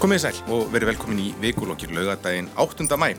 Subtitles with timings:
[0.00, 2.86] Komið sæl og verið velkomin í vikulokkin laugadaginn 8.
[2.96, 3.10] mæ.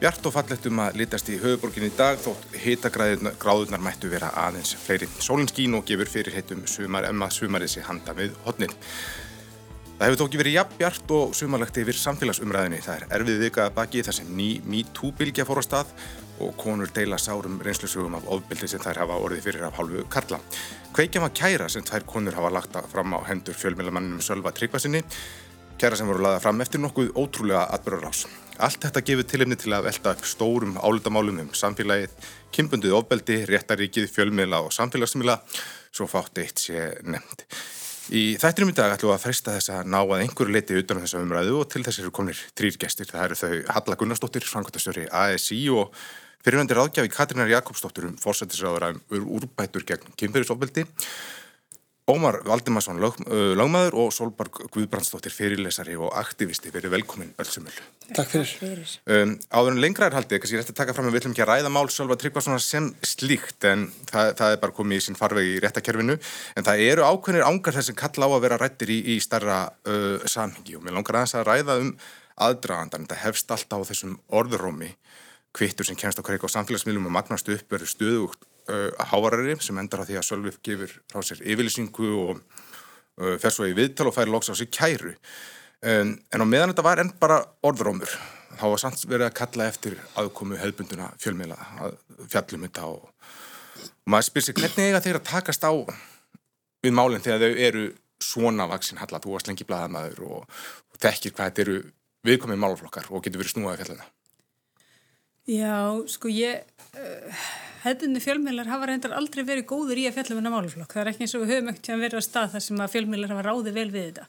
[0.00, 4.72] Bjart og fallett um að litast í höfuborgin í dag þótt hitagráðunar mættu vera aðeins
[4.86, 5.04] fleiri.
[5.20, 8.72] Sólinn skín og gefur fyrir heitum sumar emma sumarið sér handa við hodnin.
[9.98, 12.80] Það hefur þó ekki verið jafn bjart og sumarlegt yfir samfélagsumræðinni.
[12.88, 15.94] Það er erfið vika baki þar sem ný MeToo-bylgja fór á stað
[16.40, 20.40] og konur deila sárum reynslusögum af ofbildi sem þær hafa orðið fyrir af hálfu Karla.
[20.96, 25.04] Kveikja var kæra sem tvær konur hafa lagt fram á hendur fjölmjölamannum Sölva Tryggvasinni
[25.80, 28.24] kæra sem voru laða fram eftir nokkuð ótrúlega atbyrgarás.
[28.62, 32.12] Allt þetta gefur tilumni til að velta upp stórum álutamálum um samfélagið,
[32.54, 35.40] kynbundið ofbeldi, réttaríkið, fjölmiðla og samfélagsmiðla,
[35.94, 37.46] svo fátt eitt sé nefnd.
[38.14, 41.00] Í þættinum í dag ætlum við að freysta þess að ná að einhverju leiti utan
[41.00, 43.08] á þessa umræðu og til þess eru kominir þrýr gestir.
[43.08, 45.94] Það eru þau Halla Gunnarsdóttir, Frankværtastöri ASI og
[46.44, 50.84] fyrirvendir ráðgjafi Katrinar Jakobsdóttir um fórsættisraður um úrbætur gegn kynbyrjusofbeldi
[52.04, 53.16] Ómar Valdimarsson, lög,
[53.56, 57.72] lögmaður og Solberg Guðbrandsdóttir, fyrirlesari og aktivisti, verið velkomin öllsumul.
[58.10, 58.90] Takk fyrir.
[59.08, 61.32] Um, áður en lengra er haldið, kannski ég ætti að taka fram að við ætlum
[61.32, 65.06] ekki að ræða mál Sölva Tryggvarssonar sem slíkt, en það, það er bara komið í
[65.06, 66.18] sín farvegi í réttakerfinu,
[66.60, 69.62] en það eru ákveðnir ángar þess að kalla á að vera rættir í, í starra
[69.88, 70.76] uh, samhengi.
[70.76, 71.94] Og mér langar aðeins að ræða um
[72.44, 74.92] aðdragandan, þetta hefst alltaf á þessum orðurómi,
[75.54, 79.78] kvittur sem kennst á hverju á samfélagsmiðlum og magnast upp verður stöðugt uh, hávarari sem
[79.78, 84.08] endar á því að Sölvi gefur frá sér yfirlýsingu og uh, fer svo í viðtal
[84.10, 85.14] og fær loks á sig kæru.
[85.84, 88.10] Um, en á meðan þetta var enn bara orðrómur
[88.58, 91.98] þá var samt verið að kalla eftir aðkomu hefðbunduna fjölmiðla að
[92.32, 95.72] fjallum þetta og, og maður spyr sér hvernig eiga þeir að takast á
[96.84, 97.84] við málinn þegar þau eru
[98.22, 100.58] svona vaksin halla, þú varst lengi bladamæður og,
[100.94, 101.78] og þekkir hvað þetta eru
[102.24, 104.06] viðkomið málflokkar og getur verið snúaði fjallina
[105.44, 106.62] Já, sko ég
[106.96, 107.40] uh,
[107.82, 110.94] hefðinni fjölmiðlar hafa reyndar aldrei verið góður í að fjalla með máluflokk.
[110.94, 113.34] Það er ekki eins og við höfum ekkert verið á stað þar sem að fjölmiðlar
[113.34, 114.24] hafa ráðið vel við þetta.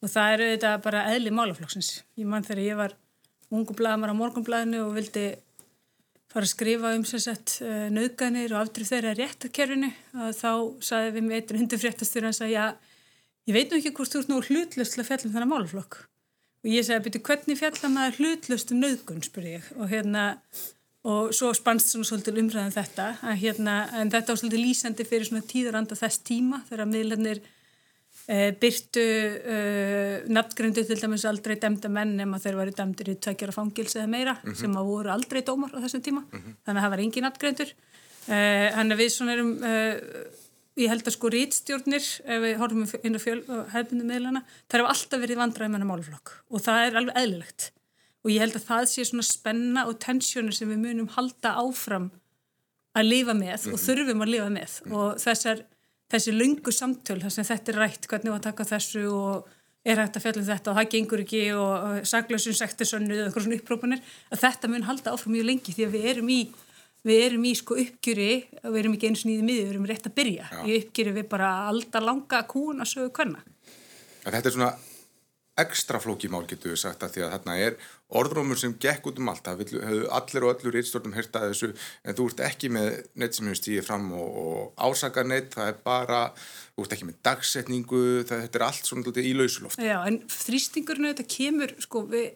[0.00, 1.90] Og það er auðvitað bara eðli máluflokksins.
[2.16, 2.96] Ég mann þegar ég var
[3.52, 5.26] ungu bladamar á morgunbladinu og vildi
[6.32, 9.92] fara að skrifa um sérsett uh, eh, nöðganir og aftrið þeirra réttakerfinu
[10.22, 10.50] og þá
[10.88, 14.40] saði við með eitthvað hundurfréttastur hans að ég veit nú ekki hvort þú ert nú
[14.40, 16.04] hlutlust til að fjalla um þennan máluflokk.
[16.66, 19.66] Og ég sagði, byrju, hvernig fjalla maður hlutlust um nöðgun, spur ég.
[19.78, 20.24] Og hérna,
[21.06, 25.06] og svo spannst svona svolítið umræðan um þetta að hérna, en þetta var svolítið lýsandi
[25.06, 27.42] fyrir svona tíðaranda þess tíma þegar miðlarnir
[28.26, 29.04] e, byrtu
[29.54, 29.58] e,
[30.26, 34.34] nafngröndu til dæmis aldrei demda menn nema þeir varu demdir í tveikjara fangils eða meira
[34.34, 34.58] mm -hmm.
[34.58, 36.56] sem að voru aldrei dómar á þessum tíma mm -hmm.
[36.66, 37.70] þannig að það var engin nafngröndur
[38.26, 38.36] e,
[38.74, 39.52] hann er við svona erum
[40.76, 43.20] ég held að sko rítstjórnir ef við horfum inn á
[43.72, 47.70] hefðbundu miðlana það hefur alltaf verið vandraði með málflokk og það er alveg eðlilegt.
[48.26, 52.10] Og ég held að það sé svona spenna og tensjónur sem við munum halda áfram
[52.96, 53.84] að lifa með mm og mhm.
[53.86, 54.78] þurfum að lifa með.
[54.84, 55.62] Mm og þessar,
[56.12, 59.52] þessi lungu samtöl þar sem þetta er rætt, hvernig var að taka þessu og
[59.86, 63.28] er hægt að fjalla um þetta og það gengur ekki og, saglausun sektir sönnu eða
[63.28, 64.00] eitthvað svona upprópunir,
[64.34, 66.40] að þetta mun halda áfram mjög lengi því að við erum í
[67.06, 69.88] við erum í sko uppgjöri og við erum ekki eins og nýðið miður, við erum
[69.92, 70.50] rétt að byrja.
[70.50, 70.60] Já.
[70.66, 73.44] í uppgjöri við bara aldar langa kún að sögu hverna
[74.26, 74.74] Þetta er svona
[75.56, 77.76] ekstra flókimál getur við sagt að því að þarna er
[78.20, 79.46] orðrómur sem gekk út um allt.
[79.46, 83.48] Það hefur allir og öllur ístjórnum hértað þessu en þú ert ekki með neitt sem
[83.48, 85.54] hefur stíðið fram og, og ásaka neitt.
[85.56, 86.20] Það er bara,
[86.74, 91.10] þú ert ekki með dagsetningu það, þetta er allt svona í lausuloft Já, en þrýstingurinn
[91.12, 92.28] þetta kemur sko við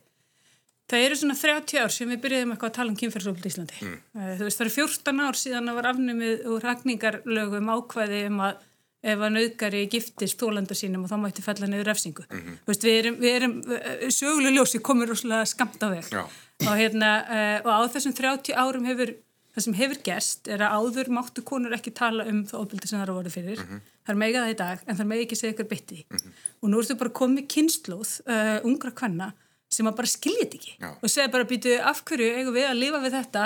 [0.91, 3.77] Það eru svona 30 ár sem við byrjuðum eitthvað að tala um kynferðsófald í Íslandi.
[3.87, 4.01] Mm.
[4.17, 8.43] Eh, þú veist, það eru 14 ár síðan að var afnumið úr ragningarlögum ákvæði um
[8.49, 8.67] að
[9.01, 12.27] ef að nauðgari giftist þólanda sínum og þá mætti fella niður refsingu.
[12.29, 12.59] Mm -hmm.
[12.67, 17.11] Veist, við erum, við erum eh, söguleg ljósi komur rosalega skamt á veg og, hérna,
[17.25, 19.15] uh, og á þessum 30 árum hefur
[19.55, 22.99] það sem hefur gerst er að áður máttu konur ekki tala um það ofbildi sem
[22.99, 23.59] það eru voruð fyrir.
[23.59, 23.81] Mm -hmm.
[24.05, 26.05] Það er megað það í dag en það er megið ekki segja ykkur bytti.
[26.11, 26.33] Mm -hmm.
[26.61, 29.33] Og nú ertu bara komið kynnslóð uh, ungra kvenna
[29.71, 30.91] sem að bara skiljið ekki Já.
[30.93, 33.45] og segja bara býtu af hverju eigum við að lifa við þetta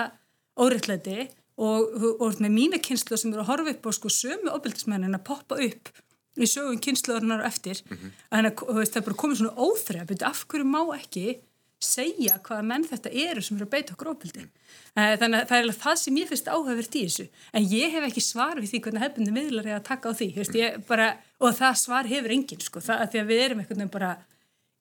[0.64, 1.18] óriðleiti
[1.60, 5.26] og, og með mína kynslu sem eru að horfa upp á sko sömu ofbildismennin að
[5.28, 5.92] poppa upp
[6.34, 8.14] í sögum kynsluðurnar eftir mm -hmm.
[8.30, 11.38] að það er bara komið svona óþref af hverju má ekki
[11.84, 14.52] segja hvaða menn þetta eru sem eru að beita okkur ofbildi mm.
[14.94, 18.04] Eh, þannig að það er það sem ég finnst áhugavert í þessu en ég hef
[18.06, 20.84] ekki svar við því hvernig hefðbundi miðlar er að taka á því mm.
[20.86, 21.08] bara,
[21.42, 24.10] og það svar hefur enginn sko, það, því að við erum einhvern veginn bara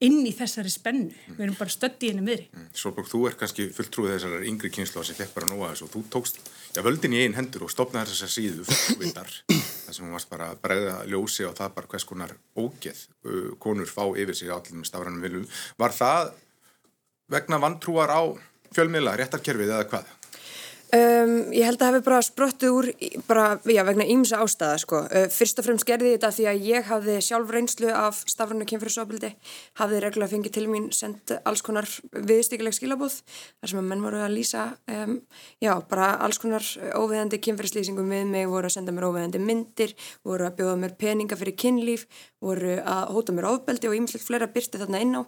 [0.03, 1.35] inn í þessari spennu, mm.
[1.37, 2.47] við erum bara stötti henni miðri.
[2.51, 2.69] Mm.
[2.75, 6.01] Svolbjörg, þú er kannski fulltrúið þessar yngri kynslu sem fekk bara nóga þessu og þú
[6.15, 6.39] tókst
[6.73, 9.35] já, völdin í einn hendur og stopnaði þessar síðu fullvindar,
[9.85, 13.53] þar sem hún varst bara að bregða ljósi og það bara hvers konar ógeð uh,
[13.63, 15.47] konur fá yfir sig allir með stafrannum viljum.
[15.79, 16.33] Var það
[17.33, 18.21] vegna vantrúar á
[18.73, 20.11] fjölmiðla, réttarkerfið eða hvað?
[20.93, 22.87] Um, ég held að hefði bara sprottuð úr
[23.25, 24.99] bara, já, vegna ímsa ástæða sko.
[25.07, 28.67] uh, fyrst og fremst gerði ég þetta því að ég hafði sjálf reynslu af stafrunni
[28.69, 29.31] kynfyrirsofbildi
[29.81, 34.21] hafði reglulega fengið til mín sendt alls konar viðstíkileg skilabóð þar sem að menn voru
[34.21, 34.67] að lýsa
[34.99, 35.17] um,
[35.65, 40.45] já, bara alls konar óviðandi kynfyrirslýsingum við mig, voru að senda mér óviðandi myndir, voru
[40.45, 42.05] að bjóða mér peninga fyrir kynlíf,
[42.37, 45.21] voru að hóta mér ofbeldi og ímslegt fleira byrti þarna inn á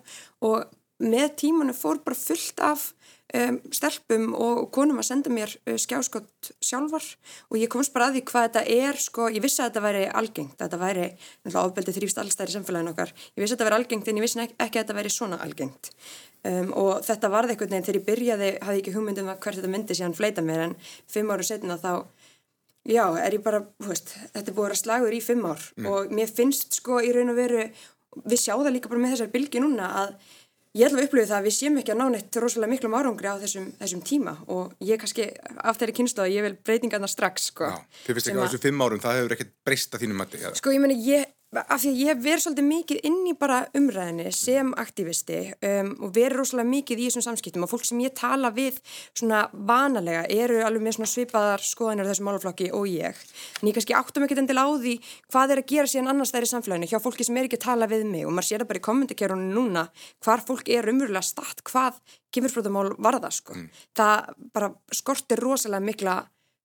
[0.45, 0.69] og
[1.03, 2.91] með tímanu fór bara fullt af
[3.33, 7.07] um, stelpum og konum að senda mér uh, skjáskott sjálfar.
[7.51, 10.05] Og ég komst bara að því hvað þetta er sko, ég vissi að þetta væri
[10.21, 11.09] algengt þetta væri,
[11.51, 14.41] ofbeldið þrýfst allstæðir í samfélaginu okkar, ég vissi að þetta væri algengt en ég vissi
[14.45, 15.91] ekki, að þetta væri svona algengt.
[16.45, 19.73] Um, og þetta varði einhvern veginn þegar ég byrjaði hafði ekki hugmyndum að hvert þetta
[19.73, 20.75] myndi síðan fleita mér en
[21.09, 22.05] fimm áru setna þá
[22.85, 25.63] já, er ég bara, veist, þetta er búið að slagur í fimm ár.
[25.73, 25.89] Mm.
[25.89, 27.65] og mér finnst sko í raun og veru,
[28.29, 30.13] við sjáum það líka bara með þessar bylgi núna að
[30.75, 33.29] Ég ætla að upplifa það að við séum ekki að ná neitt rosalega miklum árangri
[33.31, 35.29] á þessum, þessum tíma og ég kannski
[35.63, 37.69] af þeirri kynslu að ég vil breytingarna strax sko.
[37.71, 40.41] Já, þið finnst ekki á þessum fimm árum, það hefur ekkert breyst að þínum mati?
[40.59, 41.31] Sko ég menna, ég,
[41.63, 45.91] af því að ég hef verið svolítið mikið inn í bara umræðinni sem aktivisti um,
[46.05, 48.81] og verið rosalega mikið í þessum samskiptum og fólk sem ég tala við
[49.13, 53.23] svona vanalega eru alveg með svona svipaðar skoðanir á þessum málaflokki og ég
[53.61, 54.97] en ég kannski áttum ekkert endil á því
[55.31, 57.67] hvað er að gera síðan annars þær í samfélaginu hjá fólki sem er ekki að
[57.69, 59.87] tala við mig og maður sér það bara í kommentarkerunum núna
[60.25, 61.99] hvar fólk er umverulega statt hvað
[62.35, 63.55] kemurflótamál varða sko.
[63.55, 63.67] Mm.
[63.95, 66.15] það bara skortir rosalega mikla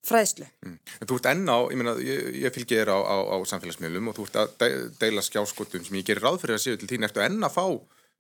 [0.07, 0.49] fræðslu.
[0.65, 0.77] Mm.
[1.01, 4.19] En þú ert enná, ég meina, ég, ég fylgji þér á, á, á samfélagsmiðlum og
[4.19, 7.25] þú ert að deila skjáskotum sem ég gerir ráð fyrir að séu til þín, ertu
[7.25, 7.67] enna að fá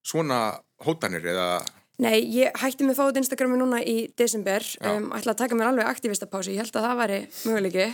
[0.07, 0.41] svona
[0.85, 1.49] hótanir eða?
[2.01, 5.91] Nei, ég hætti mig fáið Instagrami núna í desember, um, ætla að taka mér alveg
[5.91, 7.89] aktivistapási, ég held að það væri möguleiki,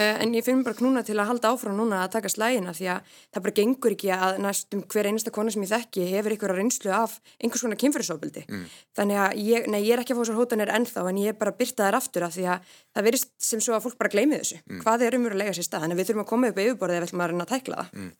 [0.00, 3.14] en ég finn bara knúna til að halda áfram núna að taka slægina því að
[3.34, 6.60] það bara gengur ekki að næstum hver einasta kona sem ég þekki hefur ykkur að
[6.60, 8.44] reynslu af einhvers konar kynfyrirsofbildi.
[8.48, 8.64] Mm.
[8.98, 11.38] Þannig að ég, nei, ég er ekki að fá svo hótanir ennþá en ég er
[11.40, 14.12] bara að byrta þær aftur af því að það verist sem svo að fólk bara
[14.14, 14.60] gleymi þessu.
[14.64, 14.80] Mm.
[14.84, 15.84] Hvað er umverulega sér stað?
[15.84, 17.52] Þannig að við þurfum að koma upp í yfirborðið ef við ætlum að reyna að
[17.54, 17.92] tækla það.
[18.00, 18.10] Mm.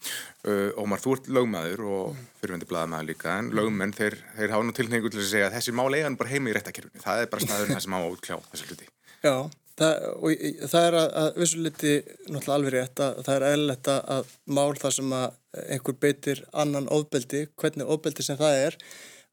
[0.45, 4.77] Uh, Ómar, þú ert lögmaður og fyrirvendi bladamæður líka en lögmenn þeir, þeir hafa nú
[4.77, 7.03] tilhengu til að segja að þessi mál eigan bara heima í réttakirfunni.
[7.03, 8.91] Það er bara staður það sem á að útkljá þessu hluti.
[9.21, 9.35] Já,
[9.81, 11.95] það, og það er að, að vissu liti
[12.31, 15.39] náttúrulega alveg rétt að það er eðletta að mál það sem að
[15.77, 18.77] einhver beitir annan ofbeldi, hvernig ofbeldi sem það er,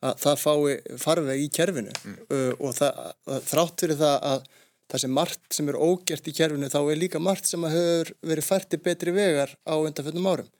[0.05, 2.17] að það fái farveg í kerfinu mm.
[2.29, 3.03] uh, og það,
[3.49, 4.49] þrátt fyrir það að
[4.87, 8.13] það sem margt sem er ógert í kerfinu þá er líka margt sem að hefur
[8.29, 10.51] verið færti betri vegar á undanfjöndum árum.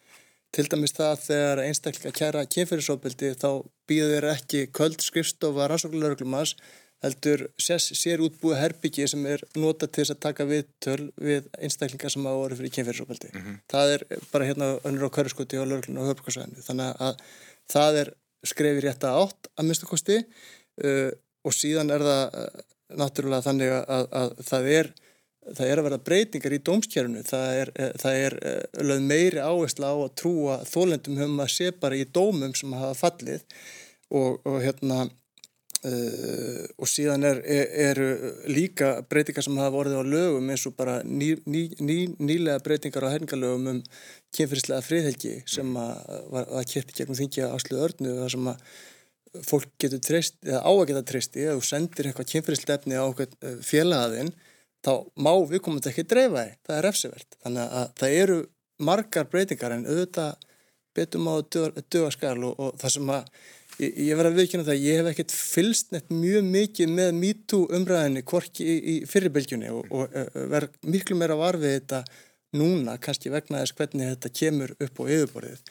[0.56, 3.50] Til dæmis það þegar einstaklega kæra kynferðisofbildi þá
[3.88, 6.56] býður ekki köld skrifstofa rannsóknarlörglumans
[7.06, 12.14] heldur sér útbúið herbyggi sem er nota til þess að taka við töl við einstaklingar
[12.14, 13.34] sem hafa orðið fyrir kynferðisofbildi.
[13.34, 13.60] Mm -hmm.
[13.74, 16.64] Það er bara hérna önnur á körskoti og lörglun og höfbrukarsvæðinu.
[16.66, 17.22] Þannig að
[17.70, 18.14] það er
[18.46, 20.18] skrefið rétt að átt að mista kosti
[20.84, 21.12] uh,
[21.44, 22.48] og síðan er það uh,
[22.98, 24.94] náttúrulega þannig að, að, að það er
[25.56, 29.44] það er að vera breytingar í dómskjörnu það er, eh, það er eh, lögð meiri
[29.44, 33.46] áhersla á að trúa þólendum höfum að sé bara í dómum sem hafa fallið
[34.10, 35.06] og, og hérna
[35.88, 38.02] uh, og síðan er, er, er
[38.52, 43.08] líka breytingar sem hafa vorið á lögum eins og bara ný, ný, ný, nýlega breytingar
[43.08, 43.82] á herningalögum um
[44.36, 48.70] kynfyrslega friðhelgi sem að var að kætti gegnum þingja áslu örnu það sem að
[49.48, 53.06] fólk getur treyst, eða á að geta treysti eða þú sendir eitthvað kynfyrirslefni á
[53.66, 54.32] félagaðinn
[54.86, 57.38] þá má við þetta ekki að dreifa þig, það er refsivert.
[57.44, 58.38] Þannig að það eru
[58.88, 60.46] margar breytingar en auðvitað
[60.98, 61.36] betum á
[61.94, 63.32] dögaskal og, og það sem að
[63.84, 67.68] ég, ég verði að viðkynna það, ég hef ekkert fylst neitt mjög mikið með MeToo
[67.78, 70.18] umræðinni kvorki í, í fyrirbylgjunni og, og
[70.54, 72.04] verð miklu meira varfið þetta
[72.58, 75.62] núna, kannski vegna þess hvernig þetta kemur upp á yfirborðið.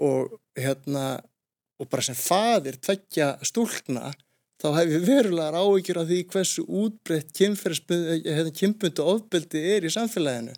[0.00, 1.04] Og hérna
[1.80, 4.10] og bara sem fadir tveggja stúlna
[4.60, 7.32] þá hef ég verulegar áhyggjur af því hversu útbreytt
[8.58, 10.52] kynbundu ofbeldi er í samfélaginu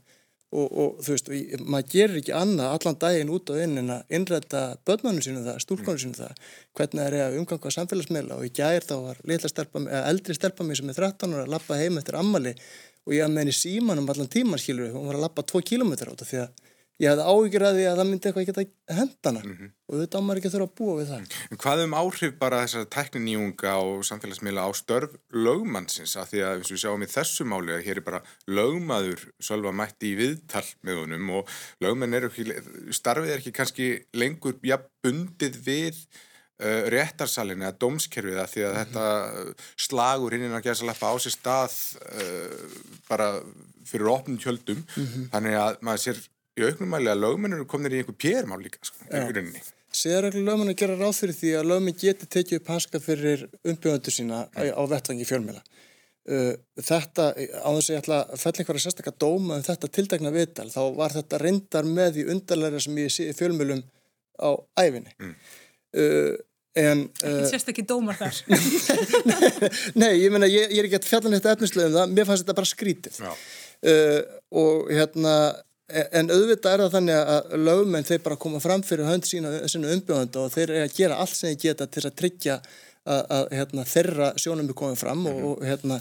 [0.53, 3.93] og, og þú veist, og, maður gerir ekki annað allan daginn út á inn en
[3.97, 6.41] að innræta börnunum sínum það, stúlkonum sínum það
[6.77, 8.39] hvernig það er að umganga samfélagsmiðla.
[8.39, 11.81] Og í gær þá var stelpa, eldri stelpa mér sem er 13 ára að lappa
[11.81, 12.57] heim eftir ammali
[13.03, 16.13] og ég að menni símanum allan tíman skilur hún var að lappa 2 km á
[16.13, 16.69] þetta því að
[17.01, 18.55] ég hafði áhyggjur að því að það myndi eitthvað ekki
[18.93, 19.71] að hendana mm -hmm.
[19.89, 21.37] og þetta ámar ekki að þurfa að búa við það.
[21.51, 26.57] En hvað um áhrif bara þessar tækniníunga og samfélagsmiðla á störf lögmannsins að því að
[26.57, 30.19] eins og við sjáum í þessu máli að hér er bara lögmaður svolva mætti í
[30.21, 32.61] viðtal með honum og lögmenn eru ekki,
[32.93, 35.97] starfið er ekki kannski lengur ja, bundið við
[36.63, 38.95] uh, réttarsalinn eða dómskerfið að því að mm -hmm.
[38.95, 43.43] þetta slagur hinn að gæsa lappa á sér stað uh, bara
[43.85, 45.29] fyrir opnum kjöldum mm -hmm.
[45.33, 46.23] þannig að maður sér
[46.59, 49.63] í auknum mæli að lögmennur komnir í einhver pérmál líka sko, í.
[49.93, 54.47] Séðarreglu lögmennu gera ráð fyrir því að lögmenn geti tekið upp hanska fyrir umbyggjöndur sína
[54.49, 54.71] mm.
[54.73, 55.61] á vettvangi fjölmjöla
[56.31, 60.33] uh, þetta, á þess að ég ætla að fell einhverja sérstaklega dóma um þetta tildækna
[60.35, 63.83] viðtal, þá var þetta reyndar með því undarlega sem ég sé í fjölmjölum
[64.41, 65.13] á æfinni.
[65.19, 65.35] Mm.
[65.93, 66.31] Uh,
[66.83, 67.05] en...
[67.25, 68.41] Uh, sérstaklega dómar þar.
[70.01, 72.47] Nei, ég meina, ég, ég er ekki að fjalla neitt efnislega um það, mér fannst
[72.47, 73.21] þetta bara skrítið.
[73.83, 74.19] Uh,
[74.63, 75.37] og hérna
[75.93, 80.45] en auðvitað er það þannig að lögmenn þeir bara koma fram fyrir hönd sína, umbjóðanda
[80.45, 83.87] og þeir er að gera allt sem þeir geta til að tryggja að, að hérna,
[83.89, 85.99] þeirra sjónum er komið fram og, og, hérna,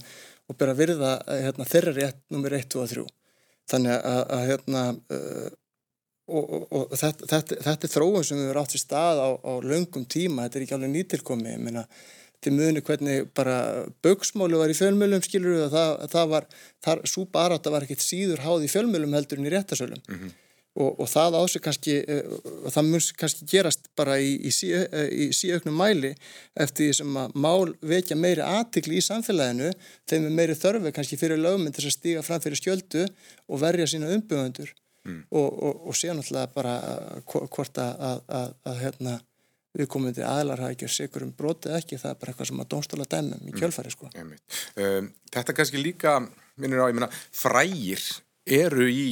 [0.50, 3.08] og bera virða hérna, þeirra rétt nummer 1, 2 og 3
[3.72, 4.86] þannig að, að hérna
[5.18, 5.50] uh,
[6.32, 9.54] og, og þetta, þetta, þetta er þróun sem við verðum átt í stað á, á
[9.66, 11.86] löngum tíma, þetta er ekki alveg nýtilkomi ég meina
[12.42, 13.58] til muni hvernig bara
[14.04, 16.48] bögsmálu var í fjölmjölum skilur við að það, það var,
[16.86, 20.02] þar svo bara að það var ekkert síður háð í fjölmjölum heldur en í réttasölum
[20.02, 20.34] mm -hmm.
[20.82, 22.34] og, og það ásig kannski, eh,
[22.74, 26.16] það mun kannski gerast bara í, í, sí, eh, í síauknum mæli
[26.56, 29.74] eftir því sem að mál vekja meiri aðtikli í samfélaginu
[30.10, 33.08] þeim er meiri þörfi kannski fyrir lögmynd þess að stíga fram fyrir skjöldu
[33.48, 34.74] og verja sína umbygöndur
[35.06, 35.26] mm.
[35.30, 36.80] og, og, og sé náttúrulega bara
[37.26, 39.20] hvort að, að, að, að hérna
[39.78, 42.50] við komum til aðlar að ekki að sigur um brotið ekki, það er bara eitthvað
[42.50, 43.60] sem að dónstóla dæmum í mm.
[43.60, 44.10] kjölfæri sko.
[44.20, 46.18] Um, þetta kannski líka,
[46.60, 48.04] minnir á, ég menna, frægir
[48.52, 49.06] eru í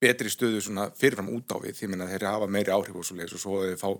[0.00, 3.18] betri stöðu svona fyrirfram út á við, því að þeir hafa meiri áhrif og svo
[3.18, 3.90] leiðis og svo þeir fá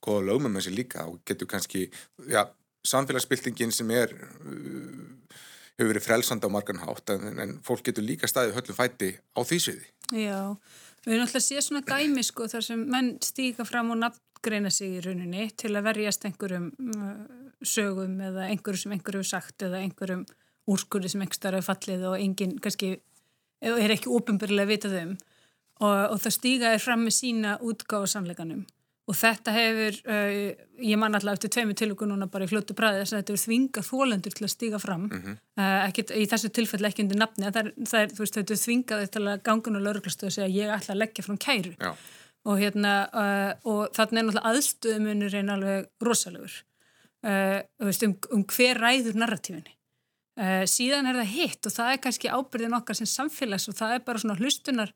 [0.00, 1.86] góða lögum með sér líka og getur kannski,
[2.32, 2.42] já,
[2.88, 5.38] samfélagsbyltingin sem er, uh,
[5.76, 9.40] hefur verið frelsanda á margan hátt en, en fólk getur líka staðið höllum fæti á
[9.44, 9.92] því sviði.
[10.10, 10.40] Já,
[11.04, 14.24] við erum alltaf að sé svona dæmi sko þar sem menn stíka fram og nafn
[14.44, 17.12] greina sig í rauninni til að verjast einhverjum uh,
[17.62, 20.24] sögum eða einhverjum sem einhverjum sagt eða einhverjum
[20.70, 22.96] úrskurði sem einhver starf er fallið og enginn kannski
[23.60, 25.16] er ekki ópenbarilega vitað um.
[25.80, 28.66] Og, og það stíga er fram með sína útgáð sannleikanum.
[29.10, 33.00] Og þetta hefur, uh, ég man alltaf eftir tveimu tilöku núna bara í fljótu bræði
[33.00, 35.08] þess að þetta hefur þvingað þólendur til að stíga fram.
[35.08, 35.40] Mm -hmm.
[35.58, 38.54] uh, ekki, í þessu tilfelli ekki undir nafni það er, það er, þú veist, þetta
[38.54, 41.74] hefur þvingað til að gangun og lauruglistu og segja ég ætla að leggja frá kæru.
[41.80, 41.92] Já
[42.48, 46.54] og hérna uh, og þarna er náttúrulega aðstöðumunur einn alveg rosalegur.
[47.20, 49.74] Uh, um, um hver ræður narratífinni
[50.40, 53.96] uh, síðan er það hitt og það er kannski ábyrðin okkar sem samfélags og það
[53.96, 54.94] er bara svona hlustunar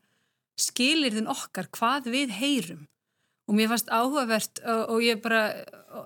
[0.61, 2.85] skilirðin okkar hvað við heyrum.
[3.45, 5.43] Og mér fannst áhugavert og, og ég bara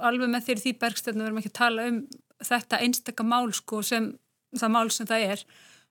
[0.09, 2.01] alveg með þér því bergstöðnum verðum ekki að tala um
[2.49, 4.11] þetta einstakka mál sko sem
[4.57, 5.45] það mál sem það er.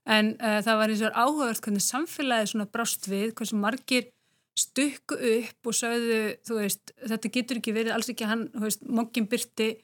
[0.08, 4.10] En uh, það var eins og áhugavert hvernig samfélagið svona brást við, hversu margir
[4.58, 6.22] stukku upp og sagðu,
[6.58, 8.48] veist, þetta getur ekki verið, alls ekki hann,
[8.90, 9.76] mokkin byrti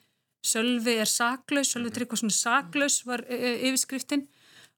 [0.43, 1.95] Sölvi er saklaus, Sölvi mhm.
[1.95, 4.25] tryggvað svona saklaus var e, e, yfirskriftin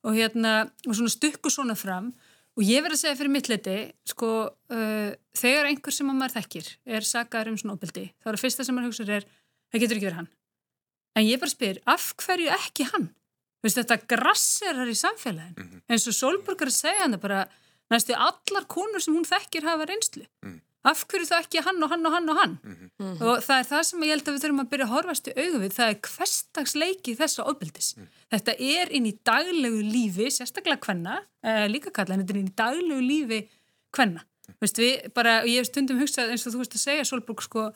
[0.06, 2.12] og hérna, og svona stukku svona fram
[2.56, 3.76] og ég verð að segja fyrir mitt leti,
[4.08, 4.32] sko,
[4.72, 8.44] uh, þegar einhver sem að maður þekkir er sakar um svona óbyldi, þá er það
[8.46, 9.26] fyrsta sem maður hugsaður er,
[9.74, 10.30] það getur ekki verið hann.
[11.16, 13.10] En ég bara spyr, af hverju ekki hann?
[13.66, 15.84] Veist, þetta grasserar í samfélagin, mm -hmm.
[15.90, 17.44] eins og Solbergar segja hann bara,
[17.94, 20.58] næstu allar konur sem hún þekkir hafa reynslu mm.
[20.92, 23.18] af hverju það ekki hann og hann og hann og hann mm -hmm.
[23.22, 25.36] og það er það sem ég held að við þurfum að byrja að horfast í
[25.42, 27.90] augum við, það er hverstagsleiki þessa ofbildis.
[27.98, 28.08] Mm.
[28.34, 32.54] Þetta er inn í daglegu lífi, sérstaklega hvenna eh, líka kalla, en þetta er inn
[32.54, 33.50] í daglegu lífi
[33.96, 34.26] hvenna.
[34.62, 37.72] Veist við bara, ég hef stundum hugsað eins og þú veist að segja Solbrúk sko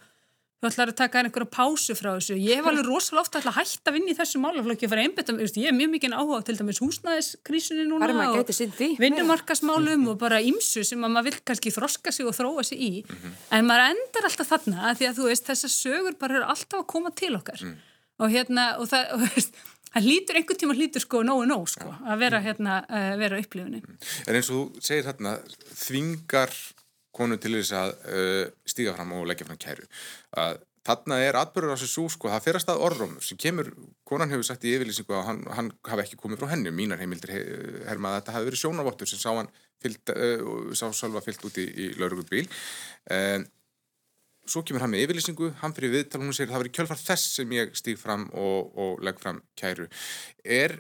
[0.60, 2.36] þú ætlar að taka einhverja pásu frá þessu.
[2.36, 5.06] Ég hef alveg rosalega ofta ætla að hætta að vinna í þessu málaflokki að fara
[5.08, 8.52] einbetta, ég er mjög mikið áhuga til dæmis húsnæðiskrísunni núna og
[9.00, 12.92] vinnumarkasmálum og bara ímsu sem að maður vil kannski þroska sig og þróa sig í.
[13.08, 13.40] Mm -hmm.
[13.56, 16.80] en maður endar alltaf þarna að því að þú veist þessar sögur bara eru alltaf
[16.80, 17.64] að koma til okkar.
[17.64, 17.78] Mm.
[18.20, 19.56] og hérna og það, og veist,
[19.94, 23.82] það lítur einhvern tíma lítur sko nógu nóg sko að vera hérna, uh, vera upplifunni
[24.28, 25.38] En eins og þú segir hérna
[25.72, 26.52] þvingar
[27.16, 29.88] konu til þess að uh, stíga fram og leggja fram kæru.
[30.40, 33.70] Að þarna er atbyrður á þessu sú sko, það fer að stað orðrumur sem kemur,
[34.08, 36.74] konan hefur sagt í yfirlýsingu að hann, hann hafi ekki komið frá henni.
[36.74, 37.36] Mínar heimildir
[37.90, 39.52] herma að þetta hafi verið sjónavottur sem sá hann
[39.84, 42.46] fyllt, uh, sá sjálfa fyllt út í, í laurugubíl
[43.14, 43.48] en
[44.50, 47.56] svo kemur hann með yfirlýsingu, hann fyrir viðtal hún segir það verið kjölfar þess sem
[47.56, 49.88] ég stíg fram og, og legg fram kæru.
[50.44, 50.80] Er,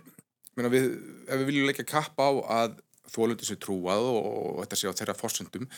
[0.57, 0.89] menna við
[1.27, 2.29] ef við viljum leggja kapp á
[2.63, 5.69] að þólundu sér trúað og, og þetta sé á þeirra fórsöndum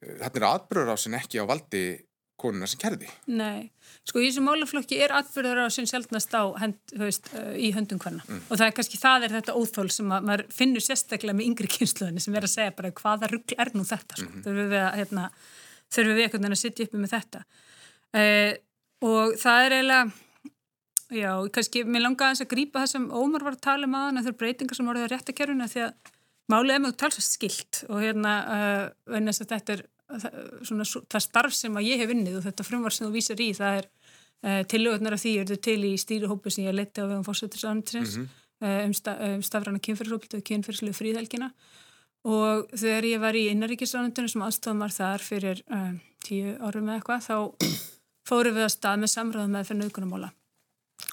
[0.00, 1.82] þetta er atbyrður á sin ekki á valdi
[2.38, 3.08] konuna sem kerði.
[3.34, 3.70] Nei,
[4.06, 8.22] sko í þessum málaflokki er atbyrður á sin sjálfnast á hend, veist, í höndum hverna
[8.22, 8.44] mm.
[8.46, 11.70] og það er kannski, það er þetta óþól sem að maður finnur sérstaklega með yngri
[11.74, 14.44] kynsluðinni sem er að segja bara hvaða ruggl er nú þetta sko, mm -hmm.
[14.46, 15.24] þurfum við að hérna,
[15.96, 17.42] þurfum við einhvern veginn að sitja uppi með þetta
[18.22, 18.52] eh,
[19.08, 20.04] og það er eiginlega
[21.18, 24.30] já, kannski, mér langaði að grípa það sem Ómar var að tala um aðan að
[24.30, 26.14] þau breytingar sem voruð að rétta keruna því að
[26.48, 31.76] Málið er mjög talsast skilt og hérna uh, þetta er það, svona, það starf sem
[31.76, 35.16] að ég hef vinnið og þetta frumvar sem þú vísar í það er uh, tilögurnar
[35.16, 38.86] af því eru til í stýrihópu sem ég leti á vegum fórsættisáðaninsins mm -hmm.
[38.86, 41.52] um, sta, um stafræna kynferðsópildu og kynferðslu fríðhelgina
[42.24, 46.96] og þegar ég var í innaríkisránundinu sem aðstofum var þar fyrir um, tíu árum eða
[46.98, 47.36] eitthvað þá
[48.28, 50.32] fórum við að stað með samræðum með fyrir naukunamála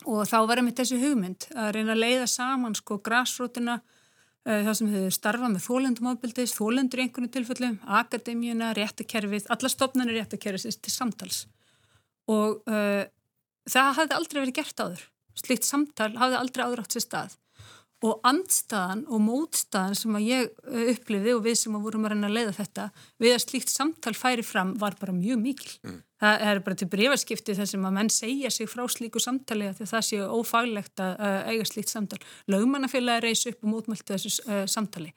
[0.06, 3.82] og þá varum við þessi hugmynd að reyna að leiða saman sko græsrótina
[4.46, 9.72] uh, það sem hefur starfað með þólendum ábyldis, þólendur í einhvern tilfellum, akademíuna, réttakerfið, alla
[9.72, 11.46] stofnarnir réttakerfið til samtals.
[12.32, 13.04] Og uh,
[13.70, 15.08] það hafði aldrei verið gert áður.
[15.36, 17.40] Slikt samtal hafði aldrei áður átt sér stað
[18.06, 22.14] og andstaðan og mótstaðan sem að ég uh, upplifði og við sem að vorum að
[22.14, 22.90] reyna að leiða þetta
[23.24, 25.72] við að slíkt samtal færi fram var bara mjög mikil.
[25.86, 25.98] Mm.
[26.26, 29.82] Það er bara til brefaskipti þar sem að menn segja sig frá slíku samtali að
[29.84, 32.22] það séu ófaglegt að eiga slíkt samtal.
[32.52, 35.12] Laugmannafélagi reysi upp og mótmælti þessu uh, samtali.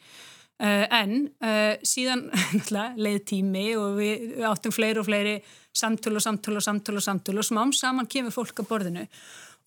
[0.58, 2.24] Uh, en uh, síðan
[3.04, 5.36] leið tími og við áttum fleiri og fleiri
[5.78, 9.04] samtölu og samtölu og samtölu og samtölu og smám saman kemur fólk að borðinu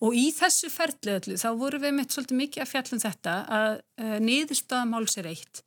[0.02, 3.74] Og í þessu ferlið öllu þá voru við mitt svolítið mikið að fjallum þetta að
[3.78, 5.62] uh, niðurstaðamáls er eitt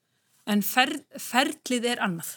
[0.46, 2.36] en fer, ferlið er annað.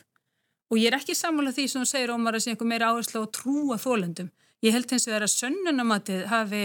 [0.72, 3.20] Og ég er ekki sammála því sem þú segir Ómar að sé einhver meira áherslu
[3.20, 4.28] á að trúa þólendum.
[4.64, 6.62] Ég held eins og það er að sönnunamatið hafi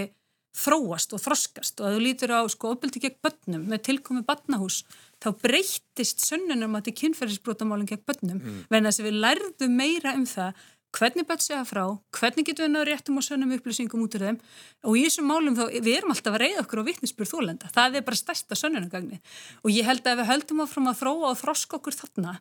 [0.54, 4.84] þróast og þroskast og að þú lítur á sko opildi gegn börnum með tilkomið barnahús
[5.24, 8.60] þá breytist sönnunamatið kynferðisbrótamálinn gegn börnum mm.
[8.70, 10.62] venn að við lærðum meira um það
[10.94, 11.84] hvernig bætt segja frá,
[12.14, 14.40] hvernig getum við náðu réttum og sönnum upplýsingum út úr þeim?
[14.86, 17.98] Og í þessum málum þá, við erum alltaf að reyða okkur á vittnisspur þólenda, það
[18.00, 19.20] er bara stærsta sönnunagagni
[19.64, 22.34] og ég held að við höldum áfram að þróa og þroska okkur þarna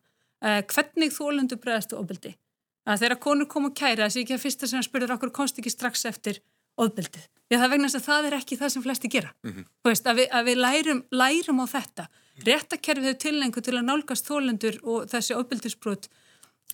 [0.44, 2.32] eh, hvernig þólendu bregðast og ofbeldi?
[2.82, 5.70] Að þegar konur kom og kæra þessi ekki að fyrsta sem spurður okkur konst ekki
[5.70, 6.42] strax eftir
[6.80, 9.64] ofbeldið, því að það vegna að það er ekki það sem flesti gera, mm -hmm.
[9.84, 12.04] veist, að við, að við lærum, lærum á þetta.
[12.46, 13.34] Réttakerfið til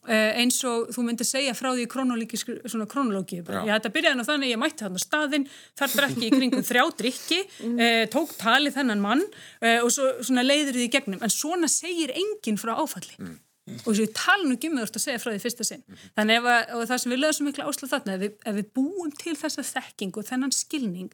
[0.08, 4.52] eins og þú myndir segja frá því kronológi ég hætti að byrja þannig að þannig
[4.52, 9.26] ég mætti þannig staðinn þar drekki í kringum þrjá drikki uh, tók tali þennan mann
[9.26, 10.08] uh, og svo
[10.46, 11.20] leiður því í gegnum.
[11.22, 13.14] En svona segir enginn frá áfalli.
[13.18, 13.36] Mm.
[13.68, 13.80] Mm.
[13.84, 15.82] og þess að við talum um gymmiðurst að segja frá því fyrsta sinn.
[15.84, 16.04] Mm.
[16.16, 19.10] þannig ef að, það sem við lögum miklu ásla þarna ef við, ef við búum
[19.22, 21.10] til þessa þekking og þennan skilning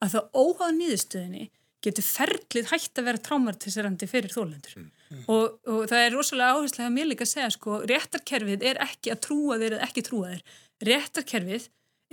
[0.00, 1.50] að það óháða nýðustöðinni
[1.84, 5.24] getur ferlið hægt að vera trámartiserandi fyrir þólendur mm.
[5.30, 9.22] Og, og það er rosalega áherslega mér líka að segja sko, réttarkerfið er ekki að
[9.26, 10.42] trúa þér eða ekki trúa þér.
[10.90, 11.66] Réttarkerfið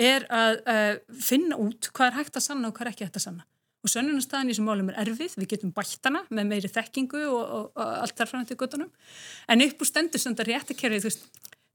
[0.07, 3.19] er að uh, finna út hvað er hægt að sanna og hvað er ekki hægt
[3.21, 3.47] að sanna.
[3.85, 7.67] Og sönnunarstaðin í þessum málum er erfið, við getum bættana með meiri þekkingu og, og,
[7.77, 8.89] og allt þar frá þetta göttunum.
[9.47, 11.27] En upp úr stendur sem þetta réttarkerfið, veist,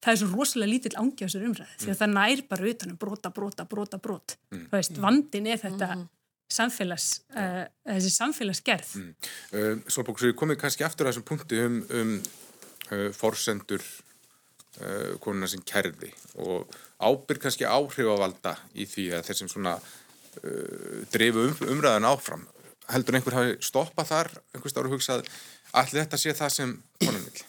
[0.02, 1.78] það er svo rosalega lítill þessar umræði mm.
[1.84, 4.36] því að það nær bara utanum brota, brota, brota, brot.
[4.52, 4.66] Mm.
[4.74, 6.10] Veist, vandin er þetta mm
[6.54, 8.94] samfélags, uh, þessi samfélagsgerð.
[9.00, 9.10] Mm.
[9.52, 13.84] Uh, Svolbók, svo við komum kannski aftur að þessum punkti um, um uh, forsendur
[15.20, 16.08] konuna sem kerði
[16.40, 19.74] og ábyrg kannski áhrifavalda í því að þessum svona
[21.12, 22.46] dreifu um, umræðan áfram.
[22.88, 25.28] Heldur einhver hafi stoppað þar, einhvers ára hugsað,
[25.76, 26.72] allir þetta sé það sem
[27.04, 27.44] konun vil?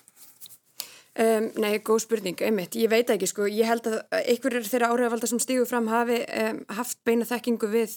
[1.14, 5.28] Um, nei, góð spurning, einmitt, ég veit ekki sko, ég held að einhverjir þeirra áhrifvalda
[5.30, 7.94] sem stígu fram hafi um, haft beina þekkingu við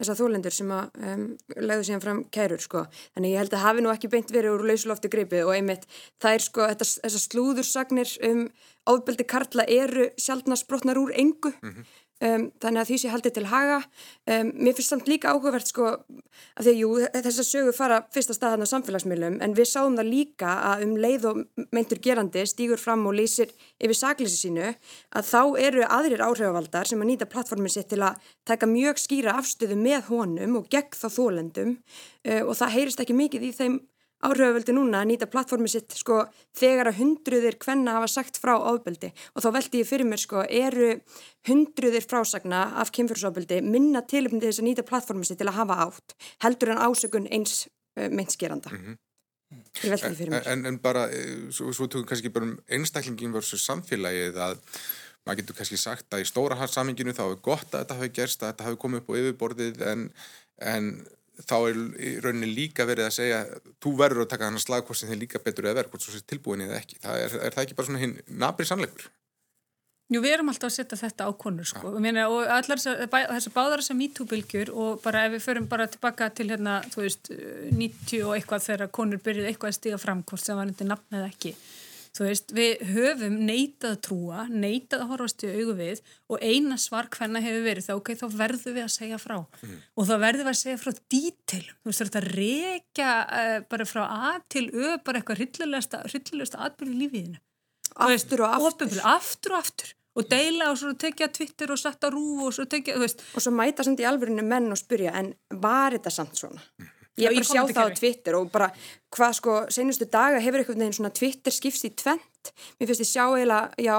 [0.00, 2.84] þessar þólendur sem að um, legðu síðan fram kærur sko.
[3.16, 5.86] Þannig ég held að hafi nú ekki beint verið úr lausulofti greipið og einmitt
[6.22, 8.42] það er sko þessar slúðursagnir um
[8.86, 11.86] áðbeldi karla eru sjálfnarsbrotnar úr engu mm -hmm.
[12.24, 13.74] Um, þannig að því sé haldið til haga.
[14.24, 15.90] Um, mér finnst samt líka áhugavert sko
[16.56, 19.98] að því að jú, þess að sögu fara fyrsta staðan á samfélagsmiðlum en við sáum
[19.98, 21.42] það líka að um leið og
[21.76, 27.04] meintur gerandi stýgur fram og lýsir yfir sakleysi sínu að þá eru aðrir áhrifavaldar sem
[27.04, 28.16] að nýta plattformin sitt til að
[28.48, 33.20] taka mjög skýra afstöðu með honum og gegn þá þólendum uh, og það heyrist ekki
[33.20, 33.78] mikið í þeim
[34.24, 36.22] áhrifavöldi núna að nýta plattformi sitt sko
[36.56, 40.44] þegar að hundruðir hvenna hafa sagt frá ábeldi og þá veldi ég fyrir mér sko
[40.48, 40.92] eru
[41.48, 45.80] hundruðir frásagna af kynfjörðsóbeldi minna tilöfni til þess að nýta plattformi sitt til að hafa
[45.86, 48.72] átt heldur en ásökun eins uh, meinskeranda.
[48.72, 49.02] Mm -hmm.
[49.84, 50.46] Ég veldi því fyrir mér.
[50.52, 54.56] En, en bara, eh, svo, svo tökum kannski bara um einstaklingin versus samfélagið að
[55.26, 58.42] maður getur kannski sagt að í stóra saminginu þá er gott að þetta hafi gerst,
[58.42, 60.10] að þetta hafi komið upp á yfirborðið en,
[60.74, 61.06] en
[61.44, 63.42] þá er í rauninni líka verið að segja
[63.82, 66.06] þú verður að taka hann að slag hvort sem þið líka betur eða verð, hvort
[66.06, 69.08] svo sé tilbúin eða ekki það er, er það ekki bara svona hinn nabri sannleikur?
[70.06, 72.00] Jú, við erum alltaf að setja þetta á konur sko, ja.
[72.02, 76.46] meina, og allar þessar báðar þessar mítúbylgjur og bara ef við förum bara tilbaka til
[76.52, 80.60] hérna, þú veist 90 og eitthvað þegar konur byrjuð eitthvað að stiga fram hvort sem
[80.60, 81.56] var þetta nafn eða ekki
[82.16, 86.00] Þú veist, við höfum neitað að trúa, neitað að horfast í augu við
[86.32, 89.74] og eina svar hvenna hefur verið þá, ok, þá verðum við að segja frá mm.
[89.92, 94.02] og þá verðum við að segja frá dítil, þú veist, þetta reykja uh, bara frá
[94.06, 97.42] að til ö, bara eitthvað hryllilegsta atbyrði í lífiðinu.
[98.06, 98.98] Aftur og aftur.
[99.04, 102.96] Aftur og aftur og deila og svo tekja Twitter og setja rú og svo tekja,
[102.96, 103.24] þú veist.
[103.36, 106.64] Og svo mæta samt í alverðinu menn og spyrja, en var þetta samt svona?
[106.80, 106.92] Mm.
[107.16, 108.66] Ég er bara að sjá það á Twitter og bara
[109.16, 112.50] hvað sko, senustu daga hefur einhvern veginn svona Twitter skipst í tvent.
[112.76, 113.94] Mér finnst ég sjá eiginlega, já,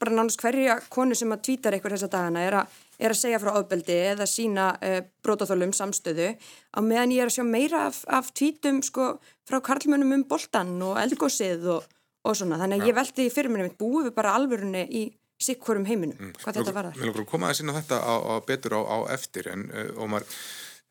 [0.00, 3.40] bara nánast hverja konu sem að tvítar eitthvað þessa dagana er að, er að segja
[3.42, 8.00] frá ofbeldi eða sína uh, brótaþólum samstöðu á meðan ég er að sjá meira af,
[8.06, 9.10] af tvítum sko
[9.50, 11.90] frá karlmönum um boltan og eldgósið og,
[12.22, 12.60] og svona.
[12.62, 15.04] Þannig að ég veldi í fyrirminni mitt búið við bara alvörunni í
[15.40, 16.32] sikkurum heiminum, mm.
[16.38, 17.02] hvað þetta var það.
[17.02, 20.04] Við lókum að koma að sína þetta á, á betur á, á eftir en uh,
[20.06, 20.24] Ómar,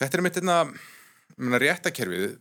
[0.02, 0.62] þetta er mitt einna
[1.38, 2.38] réttakerfið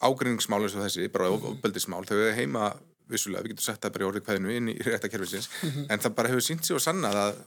[0.00, 2.72] ágrinningsmál eins og þessi, bara ofbeldismál, þau hefur heima
[3.08, 5.86] vissulega, við getum sett það bara í orðið hverjunu inn í réttakerfisins, mm -hmm.
[5.92, 7.40] en það bara hefur sínt sig og sannað að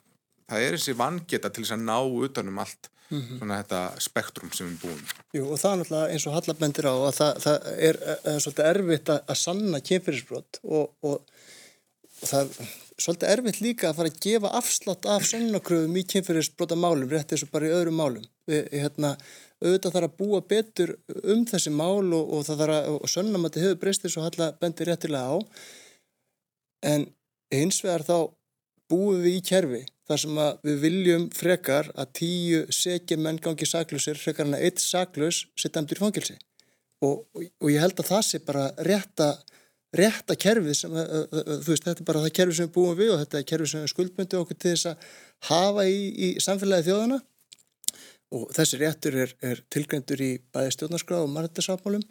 [0.52, 3.38] það er þessi vangeta til þess að ná utanum allt mm -hmm.
[3.38, 5.02] svona þetta spektrum sem við búum.
[5.34, 7.58] Jú og það er náttúrulega eins og Hallabendir á að það, það
[7.88, 7.96] er,
[8.32, 11.18] er svolítið erfitt að, að sanna kemfyrirsbrott og, og,
[12.22, 16.76] og það er svolítið erfitt líka að fara að gefa afslátt af sönnakröfum í kemfyrirsbrota
[16.76, 18.26] málum, rétt eins og bara í öðrum málum.
[18.52, 19.14] Við, hérna,
[19.62, 23.64] auðvitað þarf að búa betur um þessi mál og, og það þarf að, og sönnamatti
[23.64, 25.38] hefur breystir svo halla bendir réttilega á.
[26.92, 27.08] En
[27.54, 28.16] hins vegar þá
[28.92, 33.68] búum við í kerfi þar sem að við viljum frekar að tíu segir menn gangi
[33.68, 36.36] saklusir frekar en að eitt saklus setja um til fangilsi
[37.06, 39.32] og, og, og ég held að það sé bara rétta
[39.96, 43.22] rétta kerfið sem, þú veist, þetta er bara það kerfið sem við búum við og
[43.24, 45.10] þetta er kerfið sem við skuldmyndi okkur til þess að
[45.50, 47.20] hafa í, í samfélagi þjóðana
[48.32, 52.06] og þessi réttur er, er tilgrendur í bæði stjórnarskrað og margættisápmálum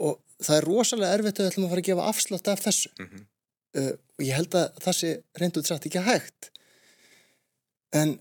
[0.00, 2.92] og það er rosalega erfitt að við ætlum að fara að gefa afslátt af þessu.
[2.96, 3.26] Mm -hmm.
[3.80, 6.50] uh, og ég held að það sé reyndu útsatt ekki að hægt.
[7.92, 8.16] En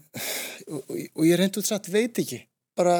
[0.68, 0.84] og,
[1.16, 2.42] og ég reyndu útsatt veit ekki.
[2.76, 2.98] Bara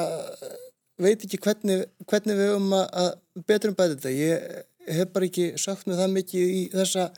[1.00, 4.10] veit ekki hvernig, hvernig við höfum að, að betur um bæði þetta.
[4.10, 7.10] Ég hef bara ekki sagt með það mikið í þessa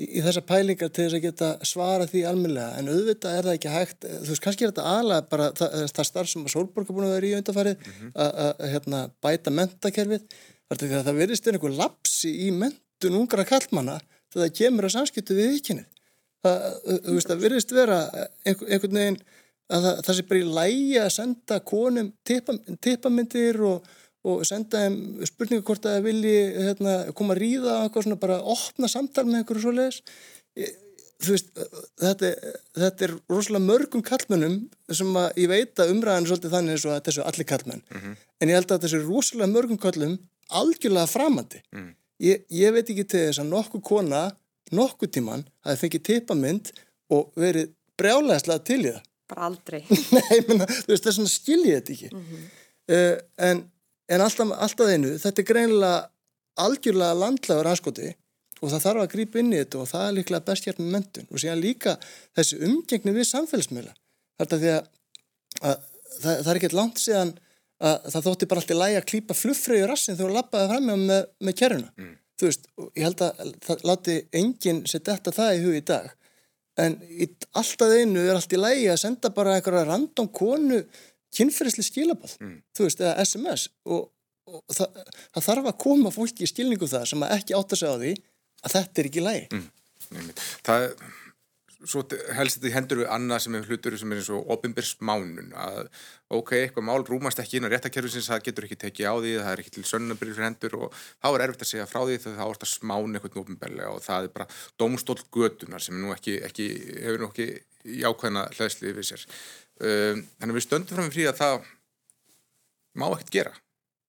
[0.00, 3.72] í þessa pælingar til þess að geta svara því almenlega en auðvitað er það ekki
[3.74, 6.96] hægt þú veist kannski er þetta aðlega bara það, það starf sem að Solborg er
[6.96, 8.12] búin að vera í undarfarið mm -hmm.
[8.24, 10.24] að hérna, bæta mentakerfið
[10.70, 13.98] það, það verðist er einhver lapsi í mentun ungra kallmanna
[14.32, 15.88] þegar það kemur að samskiptu við vikinnið
[16.40, 18.00] þú veist það verðist vera
[18.44, 19.20] einhver, einhvern veginn
[19.70, 23.90] að það, það sé bara í lægi að senda konum tippamyndir og
[24.28, 26.36] og senda þeim spurningu hvort að það vilji
[26.68, 30.02] hérna, koma að ríða eitthvað svona bara opna samtal með einhverju svo leiðis
[31.20, 31.50] þú veist,
[32.00, 32.32] þetta,
[32.78, 34.58] þetta er rosalega mörgum kallmennum
[34.96, 37.82] sem að ég veit að umræðan er svolítið þannig eins og að þessu allir kallmenn
[37.82, 38.20] mm -hmm.
[38.40, 40.16] en ég held að þessu rosalega mörgum kallum
[40.60, 41.90] algjörlega framandi mm.
[42.26, 44.22] ég, ég veit ekki til þess að nokkuð kona
[44.72, 46.72] nokkuð tíman hafi fengið tippamind
[47.10, 49.82] og verið brjálæðislega til í það bara aldrei
[50.16, 52.48] Nei, menna, veist, það er svona skiljið þetta ekki mm -hmm.
[52.96, 53.16] uh,
[53.48, 53.62] en
[54.10, 56.00] en alltaf, alltaf einu, þetta er greinilega
[56.60, 58.10] algjörlega landlagur anskoti
[58.60, 60.90] og það þarf að grípa inn í þetta og það er líklega best hjart með
[60.96, 61.94] mentun og síðan líka
[62.36, 63.94] þessi umgengni við samfélagsmiðla.
[64.40, 64.90] Þetta því að,
[65.60, 65.86] að
[66.20, 67.32] það, það er ekkert langt síðan
[67.80, 71.12] að það þótti bara alltaf lægi að klýpa fluffröyu rassin þegar þú lappaði fram með,
[71.40, 72.14] með, keruna mm.
[72.36, 72.66] þú veist,
[72.98, 76.10] ég held að það láti enginn setja þetta það í hug í dag.
[76.80, 77.28] En í
[77.60, 80.82] alltaf einu er alltaf lægi að senda bara einhverja random konu
[81.36, 82.56] kynferðisli skilabað, mm.
[82.76, 84.10] þú veist, eða SMS og,
[84.50, 85.00] og það,
[85.36, 88.14] það þarf að koma fólki í skilningu það sem ekki átt að segja á því
[88.60, 89.46] að þetta er ekki lægi.
[89.56, 90.30] Mm.
[90.66, 90.86] Það,
[91.88, 92.02] svo
[92.36, 95.86] helst þetta hendur við annað sem er hlutur sem er eins og ofinbjörnsmánun að
[96.36, 99.52] ok, eitthvað mál rúmast ekki inn á réttakerfisins, það getur ekki tekið á því, það
[99.52, 102.38] er ekki til sönnabyrjur fyrir hendur og þá er erfitt að segja frá því þegar
[102.40, 104.48] það ást að smána eitthvað ofinbjörlega og það er bara
[104.82, 107.48] domstól gödunar sem nú ekki, ekki hefur nú ekki
[108.04, 109.26] jákvæðina hlæðsli við sér.
[109.80, 111.68] Um, þannig að við stöndum fram í frí að það
[113.00, 113.52] má ekkert gera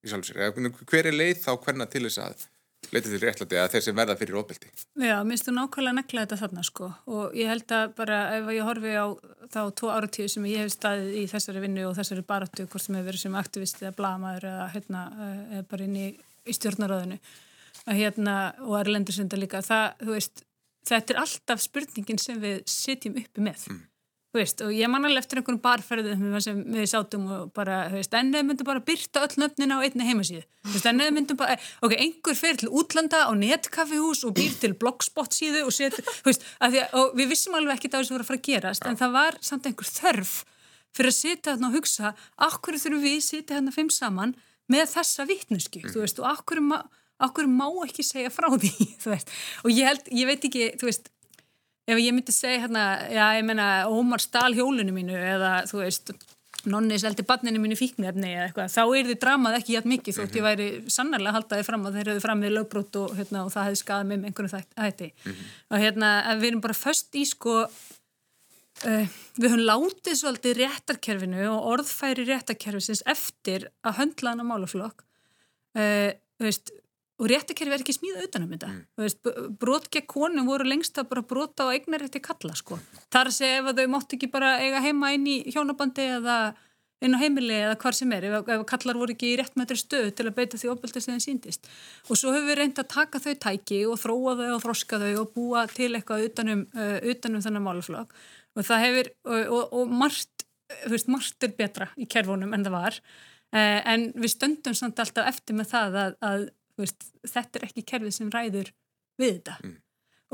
[0.02, 0.72] í sjálfsvegar.
[0.90, 2.48] Hver er leið þá hverna til þess að
[2.90, 4.70] leita til réttlandi að þeir sem verða fyrir ofbeldi?
[5.00, 8.66] Já, minnst þú nákvæmlega nekla þetta þarna sko og ég held að bara ef ég
[8.66, 9.06] horfi á
[9.52, 12.98] þá tvo áratíu sem ég hef staðið í þessari vinnu og þessari baratu, hvort sem
[12.98, 17.20] hefur verið sem aktivist eða blamaður eða hérna eða bara inn í, í stjórnaráðinu
[17.86, 20.44] að hérna og erlendur senda líka það, þú veist,
[20.88, 23.80] þetta er alltaf spurningin sem við sitjum uppi með mm.
[24.32, 28.64] Veist, og ég man alveg eftir einhvern barferðum sem við sátum og bara, ennið myndum
[28.64, 30.40] bara byrta öll nöfnina á einni heimasíðu.
[30.88, 35.66] Ennið myndum bara, ok, einhver fer til útlanda á netkaffihús og býr til blogspot síðu
[35.68, 38.30] og þú veist, að að, og við vissum alveg ekki það að það voru að
[38.30, 40.34] fara að gerast, en það var samt einhver þörf
[40.96, 42.16] fyrir að sitja þarna og hugsa,
[42.48, 44.36] akkur þurfum við að sitja hérna fimm saman
[44.72, 46.08] með þessa vittnusku, mm.
[46.08, 46.64] og akkur,
[47.28, 48.92] akkur má ekki segja frá því,
[49.64, 51.12] og ég held, ég veit ekki, þú veist,
[51.88, 56.14] ef ég myndi segja hérna, já ég menna Ómar stál hjólinu mínu eða þú veist
[56.70, 60.36] nonni seldi banninu mínu fíknefni eða eitthvað, þá er þið dramað ekki jægt mikið þótt
[60.38, 60.48] ég mhm.
[60.48, 63.80] væri sannarlega haldaði fram að þeir hefðu fram við lögbrót og, hérna, og það hefði
[63.82, 65.48] skadað með einhvern þætti mm -hmm.
[65.70, 69.06] og hérna við erum bara först í sko uh,
[69.38, 75.02] við höfum látið svolítið réttarkerfinu og orðfæri réttarkerfisins eftir að höndla hana málaflokk
[75.74, 76.70] uh, veist,
[77.22, 79.54] og réttarkerfi er ekki smíða utanum þetta mm.
[79.60, 82.80] brot gegn konum voru lengst að bara brota á eignarétti kalla sko.
[83.14, 86.38] þar að segja ef þau mátt ekki bara eiga heima inn í hjónabandi eða
[87.02, 90.10] inn á heimili eða hvar sem er ef, ef kallar voru ekki í réttmættri stöð
[90.18, 91.70] til að beita því ofbeldi sem það síndist
[92.08, 95.10] og svo höfum við reynd að taka þau tæki og þróa þau og þroska þau
[95.24, 98.14] og búa til eitthvað utanum, uh, utanum þennan máluflokk
[98.54, 100.46] og það hefur og, og, og margt,
[100.90, 105.30] veist, margt er betra í kerfunum en það var uh, en við stöndum samt alltaf
[105.32, 106.50] eftir með það að, að
[106.82, 108.72] veist, þetta er ekki kerfið sem ræður
[109.20, 109.78] við þetta mm.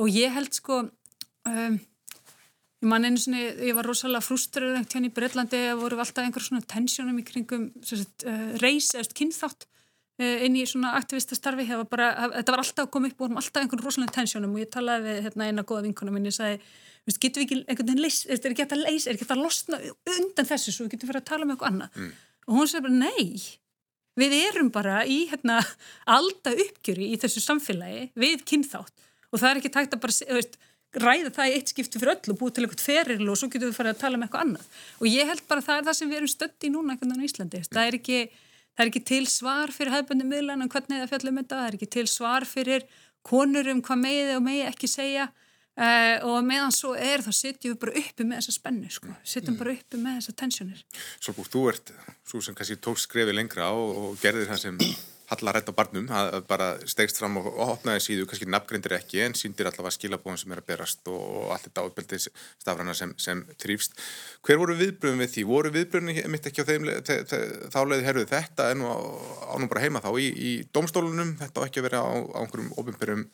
[0.02, 1.78] og ég held sko um,
[2.78, 6.44] Ég man einu svona, ég var rosalega einhvern tíðan í Breitlandi að voru alltaf einhver
[6.44, 11.66] svona tensjónum í kringum uh, reys eða kynþátt uh, inn í svona aktivistastarfi.
[11.90, 14.70] Bara, þetta var alltaf að koma upp og vorum alltaf einhvern rosalega tensjónum og ég
[14.70, 16.60] talaði við hérna, eina goða vinkona minn ég sagði,
[17.18, 19.82] getur við ekki einhvern veginn leys, er ekki að leysa, er ekki að losna
[20.14, 21.98] undan þessu svo við getum fyrir að tala um eitthvað annað.
[21.98, 22.16] Mm.
[22.46, 23.42] Og hún sagði bara, nei,
[24.18, 25.60] við erum bara í hérna,
[26.18, 28.94] alda uppgjöri í þessu samfélagi við kynþátt.
[29.32, 30.58] Og það er ekki tægt að bara, veist,
[30.98, 33.68] ræða það í eitt skiptu fyrir öll og búið til eitthvað feril og svo getum
[33.68, 34.68] við farið að tala um eitthvað annað.
[34.98, 37.26] Og ég held bara að það er það sem við erum stöndi núna eitthvað á
[37.28, 38.20] Íslandi, það er ekki
[38.78, 41.76] það er ekki til svar fyrir hefðbundum miðlan um hvernig það fjallum þetta, það er
[41.76, 42.84] ekki til svar fyrir
[43.26, 45.24] konur um hvað megið og megið ekki segja
[45.78, 49.58] uh, og meðan svo er þá sitjum við bara uppi með þessa spennu sko, sitjum
[49.60, 50.82] bara uppi með þessa tensjónir.
[51.18, 51.94] Svolbúr, þú ert
[52.28, 54.82] svo sem kannski tók skrefi lengra og gerðir það sem
[55.28, 59.68] hallarætt á barnum, að bara stegst fram og opnaði síðu, kannski nafngrindir ekki en síndir
[59.68, 63.98] allavega skilabóðan sem er að berast og allt þetta ábeldi stafrana sem, sem trýfst.
[64.46, 65.44] Hver voru viðbröðum við því?
[65.50, 70.10] Voru viðbröðum mitt ekki á þeim þá leiði herruð þetta en ánum bara heima þá
[70.16, 73.28] í, í domstólunum, þetta á ekki að vera á, á einhverjum ofinbyrjum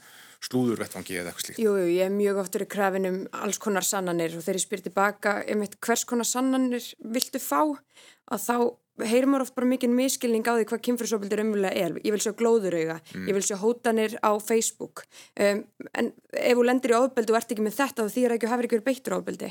[0.45, 1.61] slúðurvettvangi eða eitthvað slíkt?
[1.63, 4.85] Jú, jú, ég er mjög oftur í krafinum alls konar sannanir og þegar ég spyr
[4.87, 8.57] tilbaka um eitt hvers konar sannanir viltu fá að þá
[9.03, 11.97] heyrir maður oft bara mikinn miskilning á því hvað kynfyrirsofbildi raunverulega er.
[12.05, 13.25] Ég vil sjá glóðurauga, mm.
[13.27, 15.03] ég vil sjá hótanir á Facebook
[15.35, 15.65] um,
[15.99, 18.53] en ef þú lendir í ofbeldi og ert ekki með þetta þá þýr ekki að
[18.55, 19.51] hafa ekki verið beittur ofbeldi.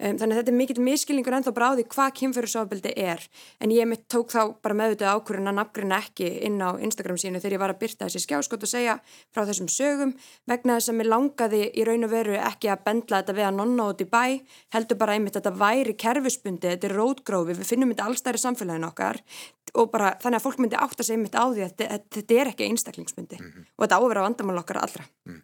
[0.00, 3.26] Um, þannig að þetta er mikill miskilningur ennþá bara á því hvað kynfyrirsofbildi er
[3.60, 7.42] en ég mitt tók þá bara meðvitað ákvörðun að nafngrina ekki inn á Instagram sínu
[7.42, 8.98] þegar ég var að byrta þessi skjáskot og segja
[9.30, 10.16] frá þessum sögum
[10.50, 13.58] vegna þess að mér langaði í raun og veru ekki að bendla þetta við að
[13.60, 14.24] nonna út í bæ
[14.74, 18.79] heldur bara einmitt að þetta væri kerfisbundi, þetta er rótgrófi, við finnum þetta allstæri samfélagi
[18.80, 19.20] samfélagin okkar
[19.74, 22.34] og bara þannig að fólk myndi átt að segja mitt á því að þetta, þetta
[22.40, 23.66] er ekki einstaklingsmyndi mm -hmm.
[23.76, 25.04] og þetta áverða vandamál okkar allra.
[25.28, 25.42] Mm.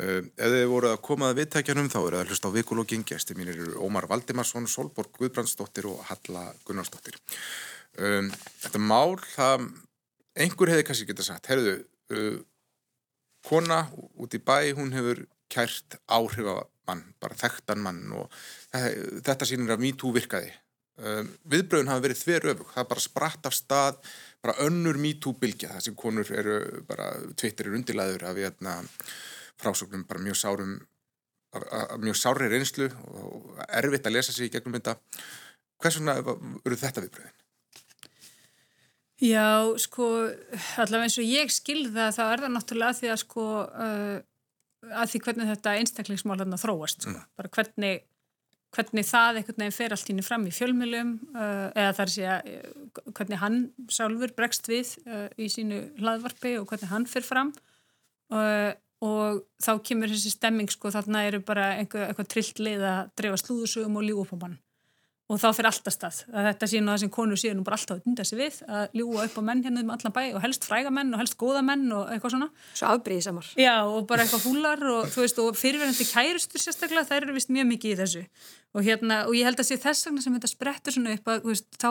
[0.00, 3.54] Uh, ef þið voru að komað viðtækjanum þá eru það hlust á vikulógin gæsti mínir
[3.54, 7.18] eru Ómar Valdimarsson, Solborg Guðbrandsdóttir og Halla Gunnarsdóttir.
[7.98, 8.30] Um,
[8.62, 9.70] þetta mál, það
[10.36, 12.40] einhver hefði kannski geta sagt, herruðu, uh,
[13.46, 18.30] kona út í bæ, hún hefur kært áhrifamann, bara þekktan mann og
[18.70, 20.52] þetta sínir að MeToo virkaði
[21.00, 24.00] Um, viðbröðun hafa verið þver öfug það bara spratt af stað
[24.44, 26.56] bara önnur MeToo-bylgja það sem konur eru
[26.88, 27.06] bara
[27.40, 28.74] tvittir er undirlæður af hérna,
[29.60, 30.74] frásögnum bara mjög sárum
[31.56, 34.96] af, af mjög sári reynslu og erfitt að lesa sig í gegnum þetta
[35.80, 37.36] hvers vegna eru þetta viðbröðin?
[39.20, 39.48] Já,
[39.80, 40.10] sko
[40.80, 44.20] allavega eins og ég skilða þá er það náttúrulega að því að sko uh,
[45.00, 47.12] að því hvernig þetta einstaklingsmál þróast, sko.
[47.12, 47.26] mm.
[47.36, 48.06] bara hvernig
[48.74, 52.50] hvernig það einhvern veginn fer allt íni fram í fjölmjölum uh, eða þar sé að
[52.52, 53.58] uh, hvernig hann
[53.90, 57.52] sjálfur bregst við uh, í sínu hlaðvarpi og hvernig hann fer fram.
[58.30, 63.14] Uh, og þá kemur þessi stemming sko þarna eru bara einhver, eitthvað trillt leið að
[63.18, 64.58] drefa slúðusögum og mann
[65.30, 66.16] og þá fyrir alltaf stað.
[66.34, 68.56] Að þetta sé nú það sem konur séu nú bara alltaf að unda sig við
[68.66, 71.36] að ljúa upp á menn hérna um allan bæ og helst fræga menn og helst
[71.38, 72.48] góða menn og eitthvað svona.
[72.74, 77.06] Svo afbríði samar Já og bara eitthvað fúlar og þú veist og fyrirverðandi kærustur sérstaklega
[77.12, 78.24] þær eru vist mjög mikið í þessu.
[78.74, 81.46] Og hérna og ég held að sé þess vegna sem þetta sprettur svona upp að
[81.46, 81.90] veist, þá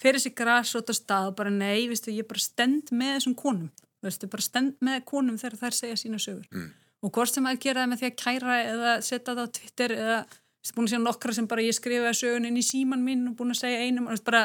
[0.00, 3.38] fyrir þessi græs út á stað og bara nei, veistu, ég bara stend með þessum
[3.38, 3.70] konum.
[4.02, 6.46] Veistu, bara stend með konum þegar þær segja sína sögur.
[6.50, 6.70] Mm.
[7.00, 9.92] og hvort sem að gera það með því að kæra eða setja það á Twitter
[9.96, 10.16] eða
[10.76, 13.54] búin að segja nokkra sem bara ég skrifaði sögun inn í síman mín og búin
[13.54, 14.42] að segja einum og bara,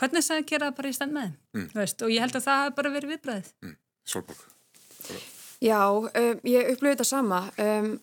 [0.00, 1.68] hvernig það að gera það bara í stand með mm.
[1.78, 3.76] og ég held að það hafi bara verið viðbræðið mm.
[4.06, 4.44] Solborg
[5.62, 7.94] Já, um, ég upplöði þetta sama um,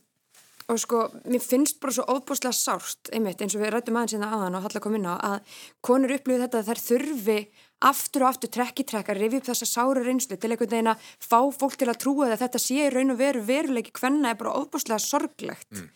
[0.72, 4.32] og sko, mér finnst bara svo óbúslega sárt, einmitt, eins og við rættum aðeins hérna
[4.38, 7.38] aðan og halla komin á, að konur upplöði þetta að þær þurfi
[7.84, 11.08] aftur og aftur trekki trekk að rifja upp þessa sáru reynslu til einhvern veginn að
[11.20, 14.56] fá fólk til að trúa að þetta sé raun og veru veruleiki hvenna er bara
[14.56, 15.90] óbúslega sorglegt mm.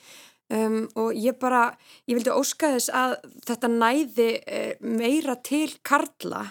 [0.48, 1.74] Um, og ég bara,
[2.08, 3.18] ég vildi óska þess að
[3.50, 6.46] þetta næði uh, meira til Karla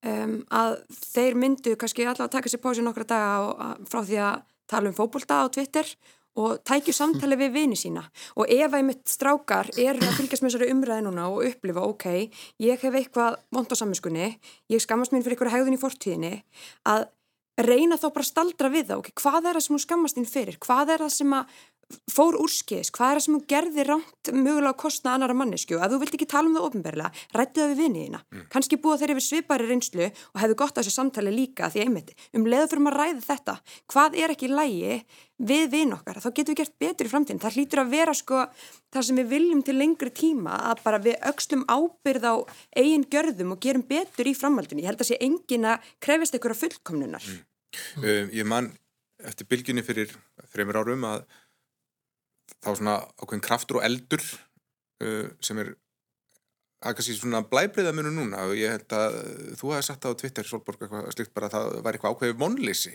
[0.00, 4.38] um, að þeir myndu kannski allavega taka sér pási nokkra daga að, frá því að
[4.72, 5.90] tala um fókbólta á Twitter
[6.40, 8.06] og tækju samtali við vini sína.
[8.40, 12.08] Og ef að mitt strákar er að fylgjast með þessari umræði núna og upplifa ok,
[12.64, 14.30] ég hef eitthvað vond á saminskunni,
[14.72, 16.34] ég skammast mín fyrir eitthvað hegðun í fortíðinni,
[16.88, 17.06] að
[17.60, 20.26] reyna þá bara að staldra við það, ok, hvað er það sem hún skammast þín
[20.26, 21.58] fyrir, hvað er það sem að
[22.10, 25.94] fór úrskiðis, hvað er það sem hún gerði rámt mögulega að kostna annara mannesku að
[25.94, 28.46] þú vilt ekki tala um það ofinberlega, rættu það við vinniðina mm.
[28.54, 32.14] kannski búa þeir yfir svipari reynslu og hefðu gott að þessu samtali líka því einmitt,
[32.34, 33.56] um leðu fyrir maður að ræða þetta
[33.94, 34.98] hvað er ekki lægi
[35.44, 36.20] við vinn okkar?
[36.22, 38.44] Þá getum við gert betur í framtíðin, það hlýtur að vera sko
[38.94, 42.34] það sem við viljum til lengri tíma að bara við aukslum ábyrð á
[42.78, 46.60] eigin görðum og gerum betur í framhaldinu, ég held að sé engin að krefist einhverja
[46.62, 47.26] fullkomnunar.
[47.26, 47.42] Mm.
[48.04, 48.70] uh, Ég man
[49.24, 50.12] eftir bylginni fyrir
[50.52, 51.24] þreymur árum að
[52.64, 55.74] þá svona ákveðin kraftur og eldur uh, sem er
[56.84, 59.18] að kannski svona blæbriða munu núna og ég held að
[59.60, 62.94] þú hefði sagt á Twitter Solborg eitthvað slikt bara að það var eitthvað ákveði vonleysi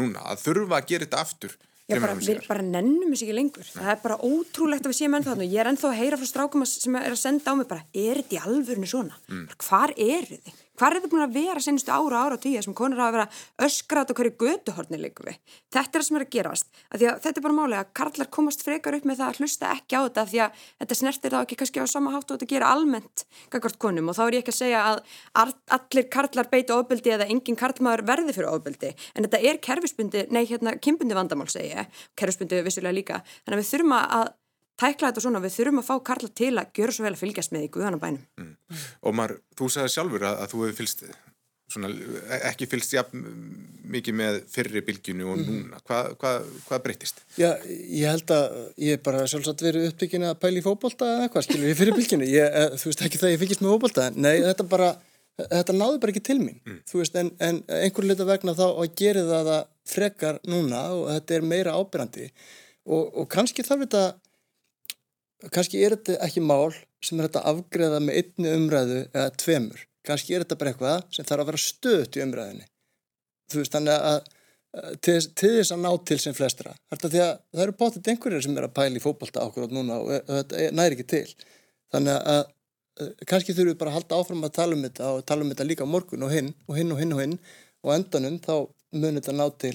[0.00, 3.62] núna að þurfa að gera þetta aftur Já, bara, við bara nennum þessu ekki lengur.
[3.62, 3.74] Nei.
[3.76, 5.52] Það er bara ótrúlegt að við séum ennþá þannig.
[5.52, 8.18] Ég er ennþá að heyra frá strákum sem er að senda á mig bara, er
[8.18, 9.18] þetta í alvörinu svona?
[9.30, 9.44] Mm.
[9.62, 10.56] Hvar eru þið?
[10.76, 13.26] Hvað er þetta búin að vera senustu ára ára og tíu sem konur hafa verið
[13.26, 15.38] að öskra á hverju göduhorni líka við?
[15.72, 16.68] Þetta er það sem er að gerast.
[16.92, 19.96] Að þetta er bara málega að karlar komast frekar upp með það að hlusta ekki
[19.96, 22.72] á þetta því að þetta snertir þá ekki kannski á sama hátt og þetta gera
[22.76, 27.14] almennt gangvart konum og þá er ég ekki að segja að allir karlar beita ofbeldi
[27.16, 31.86] eða engin karlmaður verði fyrir ofbeldi en þetta er kerfisbundi, nei hérna kymbundi vandamál segja,
[32.18, 33.22] kerfisbundi vissulega líka.
[33.44, 34.34] Þannig að við þurfum að
[34.80, 37.54] tækla þetta svona, við þurfum að fá Karla til að gjöra svo vel að fylgjast
[37.54, 38.26] með í Guðanabænum.
[38.40, 38.82] Mm.
[39.08, 41.04] Ómar, þú sagði sjálfur að, að þú hefði fylgst,
[41.72, 41.90] svona,
[42.50, 43.04] ekki fylgst ja,
[43.96, 45.58] mikið með fyrri bylginu og mhm.
[45.66, 45.82] núna.
[45.86, 46.34] Hvað hva,
[46.68, 47.24] hva breytist?
[47.40, 51.48] Já, ég held að ég bara sjálfsagt verið uppbyggin að pæli í fókbólta eða eitthvað,
[51.48, 52.30] skilur ég fyrir bylginu.
[52.30, 54.92] Ég, þú veist ekki það ég fylgist með fókbólta, nei, þetta bara,
[55.40, 56.60] þetta náðu bara ekki til mín.
[56.66, 56.82] Mm.
[56.90, 61.10] Þú veist, en, en einhver lita vegna þá að gera það að frekar núna og
[61.14, 62.30] þetta er meira ábyrrandi
[62.86, 64.04] og, og kannski þarf þetta
[65.54, 66.72] kannski er þetta ekki mál
[67.04, 71.28] sem er þetta afgreða með einni umræðu eða tveimur, kannski er þetta bara eitthvað sem
[71.28, 72.66] þarf að vera stöðt í umræðinni
[73.52, 74.18] þú veist þannig að
[75.02, 76.74] til, til þess að ná til sem flestra.
[76.92, 79.76] Þetta því að það eru bótið einhverjir sem er að pæla í fókbalta ákveð átt
[79.76, 81.24] núna og þetta næri ekki til.
[81.94, 82.42] Þannig að
[83.28, 85.68] kannski þurfum við bara að halda áfram að tala um þetta og tala um þetta
[85.68, 87.36] líka morgun og hinn og hinn og hinn og hinn.
[87.86, 88.54] Og endanum þá
[88.96, 89.74] munir þetta ná til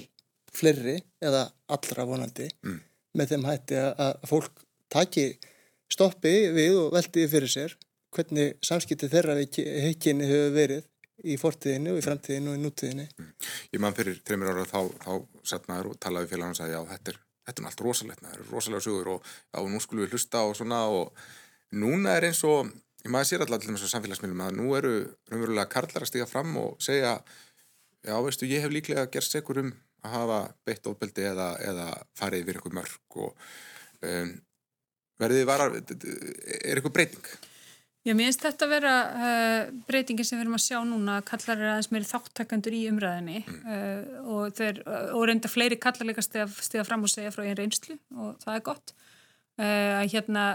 [0.51, 2.79] fleiri eða allra vonandi mm.
[3.17, 5.29] með þeim hætti að fólk taki
[5.91, 7.75] stoppi við og veldi fyrir sér
[8.11, 10.87] hvernig samskipti þeirra heikinni hefur verið
[11.27, 13.05] í fortíðinu, í framtíðinu og í nútíðinu.
[13.19, 13.33] Mm.
[13.75, 15.11] Ég mann fyrir þreymir ára þá, þá
[15.51, 18.37] sett maður og talaði félag og sagði já þetta er, þetta er allt rosalegt, það
[18.37, 21.21] er rosalega sugur og já nú skulum við hlusta og svona og
[21.83, 22.73] núna er eins og,
[23.05, 24.93] ég maður sér alltaf til þess að samfélagsmiðlum að nú eru
[25.31, 27.15] raunverulega karlar að stiga fram og segja
[28.01, 32.47] já veistu ég hef líklega gerst segur um að hafa beitt óbeldi eða, eða farið
[32.47, 33.35] við einhver mörg og
[34.09, 34.33] um,
[35.21, 37.31] verðið varar, er eitthvað breyting?
[38.01, 41.59] Já, mér finnst þetta að vera uh, breytingin sem við erum að sjá núna kallar
[41.59, 43.59] er aðeins meiri þáttakandur í umræðinni mm.
[43.61, 47.59] uh, og, þeir, uh, og reynda fleiri kallar líka stiga fram og segja frá einn
[47.59, 50.47] reynslu og það er gott uh, hérna,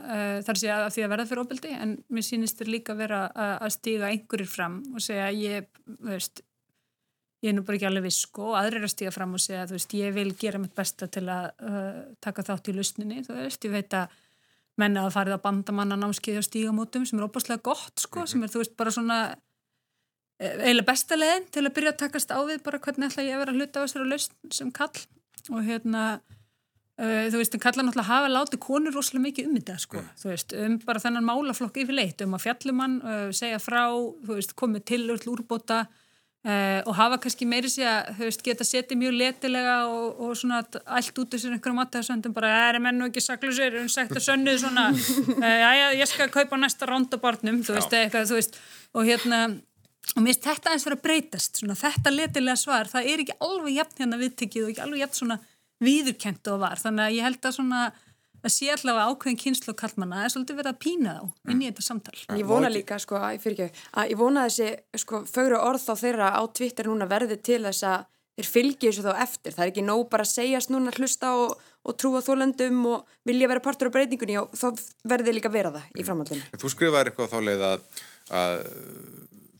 [0.48, 3.22] þar sé að því að verða fyrir óbeldi en mér sýnist þér líka vera
[3.54, 5.70] að stiga einhverjir fram og segja ég,
[6.02, 6.42] veist
[7.46, 9.68] ég er nú bara ekki alveg viss sko og aðrir að stiga fram og segja
[9.70, 11.52] þú veist ég vil gera mitt besta til að
[12.18, 14.22] taka þátt í lusninni þú veist ég veit að
[14.80, 18.30] menna að farið að bandamanna námskeiði á stígamótum sem er óbúslega gott sko, mm -hmm.
[18.32, 19.18] sem er þú veist bara svona
[20.40, 23.34] eh, eiginlega besta leðin til að byrja að takast á við bara hvernig ætla ég
[23.34, 24.98] að vera að hluta á þessari lausn sem kall
[25.50, 26.20] og hérna
[27.00, 30.16] uh, þú veist, en kallar náttúrulega hafa látið konur rosalega mikið um þetta sko, mm.
[30.20, 33.84] þú veist, um bara þennan málaflokk yfir leitt, um að fjallumann uh, segja frá,
[34.26, 35.86] þú veist, komið til úrbóta
[36.46, 40.60] Uh, og hafa kannski meiri sig að veist, geta setið mjög letilega og, og svona
[40.94, 44.84] allt út sér einhverjum aðtæðsöndum bara er mennu ekki saklusir og sagt að sönnuð svona?
[45.64, 48.60] Já já ég skal kaupa næsta rondabarnum þú veist eitthvað þú veist.
[48.94, 49.40] Og hérna
[50.14, 53.38] og mér finnst þetta eins verið að breytast svona, þetta letilega svar það er ekki
[53.48, 55.38] alveg jafn hérna viðtekið og ekki alveg jafn svona
[55.82, 56.78] viðurkent og var.
[56.78, 57.80] Þannig að ég held að svona
[58.46, 61.70] að sé allavega ákveðin kynslu og kallmanna er svolítið verið að pína þá inn í
[61.70, 62.16] þetta samtal.
[62.38, 64.68] Ég vona líka, sko, að, ekki, að ég vona þessi,
[65.02, 69.06] sko, fögru orð á þeirra á Twitter núna verði til þess að þeir fylgja þessu
[69.06, 69.56] þá eftir.
[69.56, 71.54] Það er ekki nóg bara að segjast núna hlusta og,
[71.86, 74.66] og trúa þólendum og vilja vera partur á breytingunni og þá
[75.08, 76.50] verði líka vera það í framhaldinu.
[76.60, 77.86] Þú skrifaði eitthvað þá leið að,
[78.42, 78.58] að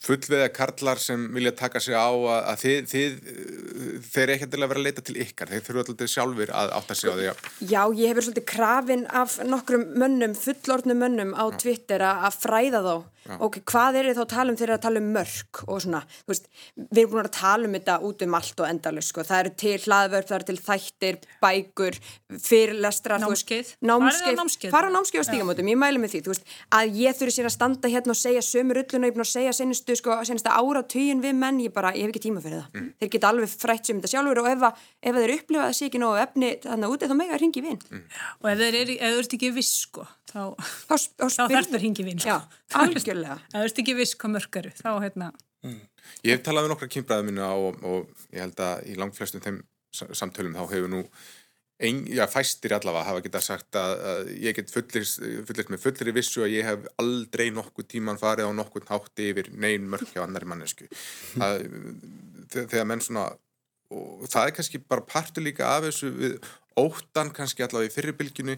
[0.05, 4.71] fullveða karlar sem vilja taka sig á að, að þið, þið þeir ekki til að
[4.71, 5.53] vera að leita til ykkar.
[5.53, 7.27] Þeir þurfa alltaf sjálfur að átta sig á því
[7.73, 12.95] Já, ég hefur svolítið krafin af nokkrum mönnum, fullornum mönnum á Twitter að fræða þá
[13.47, 16.01] ok, hvað er þið þá að tala um þegar að tala um mörg og svona,
[16.23, 19.25] þú veist, við erum búin að tala um þetta út um allt og endalus, sko,
[19.27, 21.99] það eru til hlaðvörp, það eru til þættir, bækur,
[22.47, 23.73] fyrirlestra, Námskeið.
[23.87, 26.47] námskeið, fara á námskeið á stígamótum, ég mælu með því, þú veist,
[26.79, 29.33] að ég þurfi sér að standa hérna og segja sömu rulluna, ég er búin að
[29.33, 32.63] segja senustu, sko, senustu ára tugin við menn, ég bara, ég hef ekki tíma fyrir
[32.63, 32.69] það.
[32.77, 32.91] Mm.
[33.01, 35.89] Þeir geta alveg frætt sem þetta sjálfur og ef, að, ef að þeir upplifa þessi
[35.89, 37.81] ekki nógu efni þannig úti, þá mega hringi vinn.
[37.91, 38.05] Mm.
[38.43, 41.71] og ef þeir eru, ef þú ert ekki viss sko þá, Þá, þá, þá þarf
[43.17, 43.39] algjörlega.
[43.49, 45.31] ef þú ert ekki viss hvað mörg eru þá hérna.
[46.23, 49.57] Ég hef talað við nokkra kynbræðum mínu og, og ég held að í langflestum þeim
[49.97, 51.01] sa- samtölum þá hefur nú
[51.77, 55.19] ein, já, fæstir allavega hafa getað sagt að, að ég get fullist,
[55.75, 59.85] með fullir vissu að ég hef aldrei nokkuð tíman farið á nokkuð hátti yfir neyn
[59.93, 60.87] mörk hjá annari mannesku
[61.35, 61.67] það,
[62.49, 63.27] þe- þegar menn svona
[63.93, 66.39] og það er kannski bara partur líka af þessu við
[66.81, 68.57] óttan kannski allavega í fyrirbylginu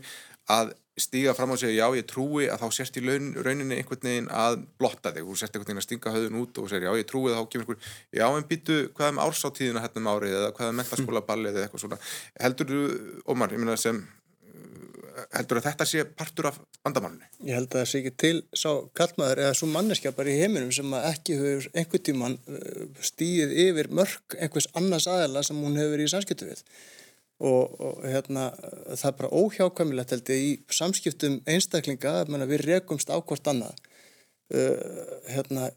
[0.54, 0.70] að
[1.00, 4.30] stíga fram og segja já ég trúi að þá sérst í laun, rauninni einhvern veginn
[4.34, 7.08] að blotta þig, þú sérst einhvern veginn að stinga höfðun út og segja já ég
[7.08, 7.90] trúi þá kemur einhver
[8.20, 11.58] já en býtu hvað er með ársáttíðina hérna um árið eða hvað er mentaskóla ballið
[11.58, 12.00] eða eitthvað svona?
[12.42, 12.82] Heldur þú,
[13.28, 14.02] Ómar, ég meina sem
[15.34, 17.26] heldur að þetta sé partur af vandamálunni?
[17.46, 20.70] Ég held að það sé ekki til sá kallmaður eða svo manneskja bara í heiminum
[20.74, 22.36] sem að ekki hefur einhvern tíman
[23.10, 26.62] stíð yfir mörg einhvers annars aðela sem hún hefur í samskiptu við
[27.38, 28.48] og, og hérna
[28.98, 33.76] það er bara óhjákvæmilegt held ég í samskiptum einstaklinga, menna, við rekumst á hvort annað.
[34.48, 34.74] Uh,
[35.28, 35.68] hérna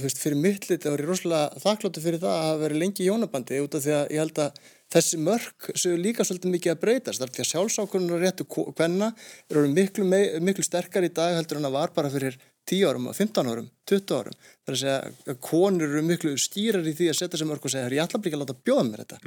[0.00, 3.04] veist, fyrir mitt liti þá er ég rosalega þakkláttu fyrir það að hafa verið lengi
[3.04, 6.72] í jónabandi út af því að ég held að þessi mörg séu líka svolítið mikið
[6.72, 7.22] að breytast.
[7.22, 9.10] Þar því að sjálfsákunnur réttu hvenna
[9.50, 10.06] eru miklu,
[10.42, 12.38] miklu sterkar í dag heldur en það var bara fyrir
[12.70, 14.38] 10 árum, 15 árum, 20 árum.
[14.66, 14.98] Þar að segja
[15.32, 18.04] að konur eru miklu stýrar í því að setja þessi mörg og segja, "Herra, ég
[18.06, 19.18] ætla bara ekki að láta bjóða mér þetta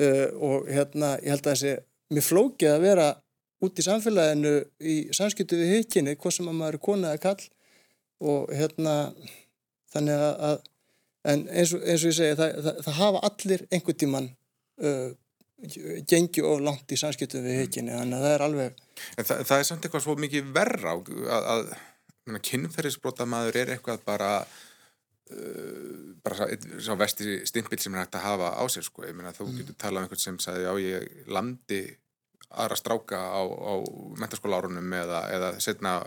[0.00, 1.74] uh, og hérna, ég held að þessi
[2.14, 3.08] mér flókið að vera
[3.64, 7.48] út í samfélaginu í samskiptu við hykkinni, hvað sem að maður er kona eða kall
[8.24, 8.94] og hérna
[9.94, 10.62] þannig að, að
[11.32, 14.30] en eins og, eins og ég segi, það, það, það hafa allir einhvern tíman
[14.84, 15.10] uh,
[16.10, 18.82] gengi of langt í samskiptum við hykkinni, þannig að það er alveg
[19.18, 21.72] En það, það er samt eitthvað svo mikið verra að, að,
[22.44, 24.30] kynferðisbrota maður er eitthvað bara
[26.24, 26.48] bara
[26.82, 29.76] sá vesti stimpil sem er hægt að hafa á sér sko, ég meina þú getur
[29.80, 31.82] talað um einhvern sem sagði já ég landi
[32.54, 33.74] aðra stráka á, á
[34.22, 35.98] mentaskólaárunum eða, eða setna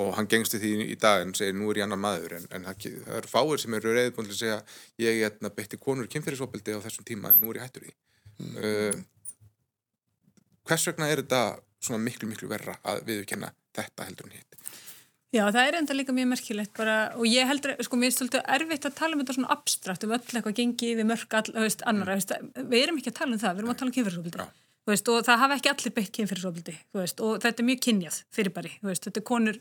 [0.00, 2.34] og hann gengst við því í dag en segir nú er ég annar maður.
[2.40, 4.56] En, en það, það eru fáir sem eru reyðbúin til að segja
[5.04, 7.94] ég hérna, beitti konur kynferðisopildi á þessum tíma en nú er ég hættur því
[8.58, 9.04] uh,
[10.66, 11.42] hvers vegna er þetta
[11.84, 14.58] svona miklu miklu verra að viðurkenna þetta heldur en hitt
[15.34, 18.44] Já, það er enda líka mjög merkilegt bara, og ég heldur, sko, mér er svolítið
[18.56, 21.82] erfitt að tala um þetta svona abstrakt, um öll eitthvað gengi yfir mörg all, veist,
[21.90, 22.34] annara, þú veist,
[22.70, 24.46] við erum ekki að tala um það, við erum að tala um kynfyrirsofbildi,
[24.92, 29.14] veist, og það hafa ekki allir beitt kynfyrirsofbildi, og þetta er mjög kynjað fyrirbæri, þetta
[29.18, 29.58] er konur,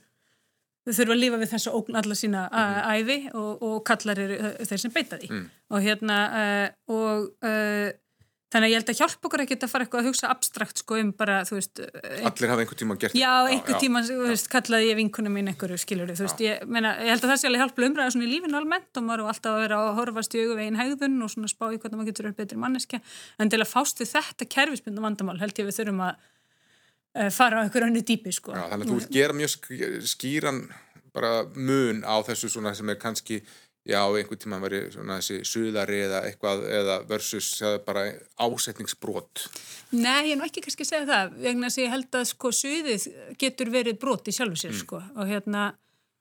[0.83, 4.53] þau þurfa að lífa við þessa ógn alla sína mm æfi og, og kallar eru
[4.67, 5.43] þeir sem beita því,
[5.73, 7.89] og hérna, uh, og uh,
[8.53, 10.97] þannig að ég held að hjálpa okkur ekki að fara eitthvað að hugsa abstrakt, sko,
[11.01, 13.53] um bara, þú veist, uh, allir hafa einhvern tíma gert Já, þetta.
[13.55, 17.09] einhver tíma, þú veist, kallaði ég vinkuna mín einhverju, skilur þú veist, ég, meina, ég
[17.15, 19.57] held að það sé alveg hjálplega umræða svona í lífinu almennt og maður er alltaf
[19.57, 22.39] að vera að horfast í auguvegin hegðun og svona spá í hvernig maður getur upp
[22.43, 23.01] betri manneskja,
[23.41, 26.15] en til að fást við þetta kerfisbynda vandamál held ég við þurfum að
[27.17, 28.53] uh, fara á einhverju önnu dýpi, sko.
[28.53, 30.63] Já, þannig að þú vilt gera mjög sk- skýran
[31.13, 33.41] bara mun á þessu svona sem er kannski
[33.83, 37.49] já, einhvern tíma veri svona þessi suðari eða eitthvað eða versus
[37.85, 38.05] bara
[38.39, 39.45] ásetningsbrot.
[39.95, 42.27] Nei, ég er nú ekki kannski að segja það, vegna þess að ég held að
[42.31, 43.07] sko suðið
[43.43, 45.65] getur verið brot í sjálfu sér, sko, og hérna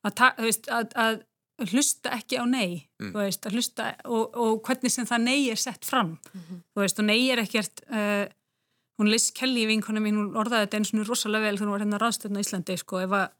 [0.03, 1.23] að, veist, að, að
[1.71, 5.61] hlusta ekki á nei, þú veist, að hlusta og, og hvernig sem það nei er
[5.61, 8.25] sett fram, þú veist, og nei er ekkert uh,
[8.99, 11.85] hún Liz Kelly vinkona mín, hún orðaði þetta eins og rosalega vel þegar hún var
[11.87, 13.31] hérna ráðstöðna í Íslandi, sko, ef að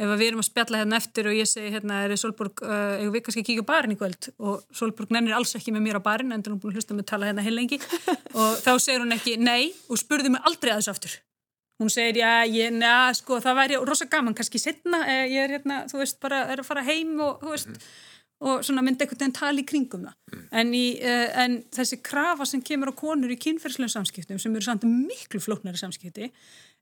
[0.00, 2.94] ef að við erum að spjalla hérna eftir og ég segi hérna er Solborg, uh,
[3.02, 4.30] ég við kannski að kíka barinn í kvöld?
[4.40, 6.96] Og Solborg nennir alls ekki með mér á barinn en hún er búin að hlusta
[6.96, 7.78] með tala hérna heil lengi.
[8.38, 11.18] Og þá segir hún ekki nei og spurði mig aldrei að þessu aftur.
[11.82, 15.54] Hún segir já, ég, neða, sko það væri rosa gaman, kannski setna eh, ég er
[15.56, 17.86] hérna, þú veist, bara er að fara heim og þú veist,
[18.42, 20.16] og svona myndi einhvern veginn tala í kringum það.
[20.60, 24.66] En, í, uh, en þessi krafa sem kemur á konur í kynferðslegum samskiptum sem eru
[24.66, 26.30] samt miklu flóknari samskipti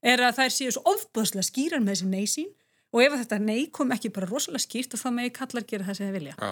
[0.01, 2.49] er að þær séu svo ofbúðslega skýrar með þessi nei sín
[2.91, 5.97] og ef þetta nei kom ekki bara rosalega skýrt og þá megi kallar gera það
[5.97, 6.35] sem þið vilja.
[6.39, 6.51] Já,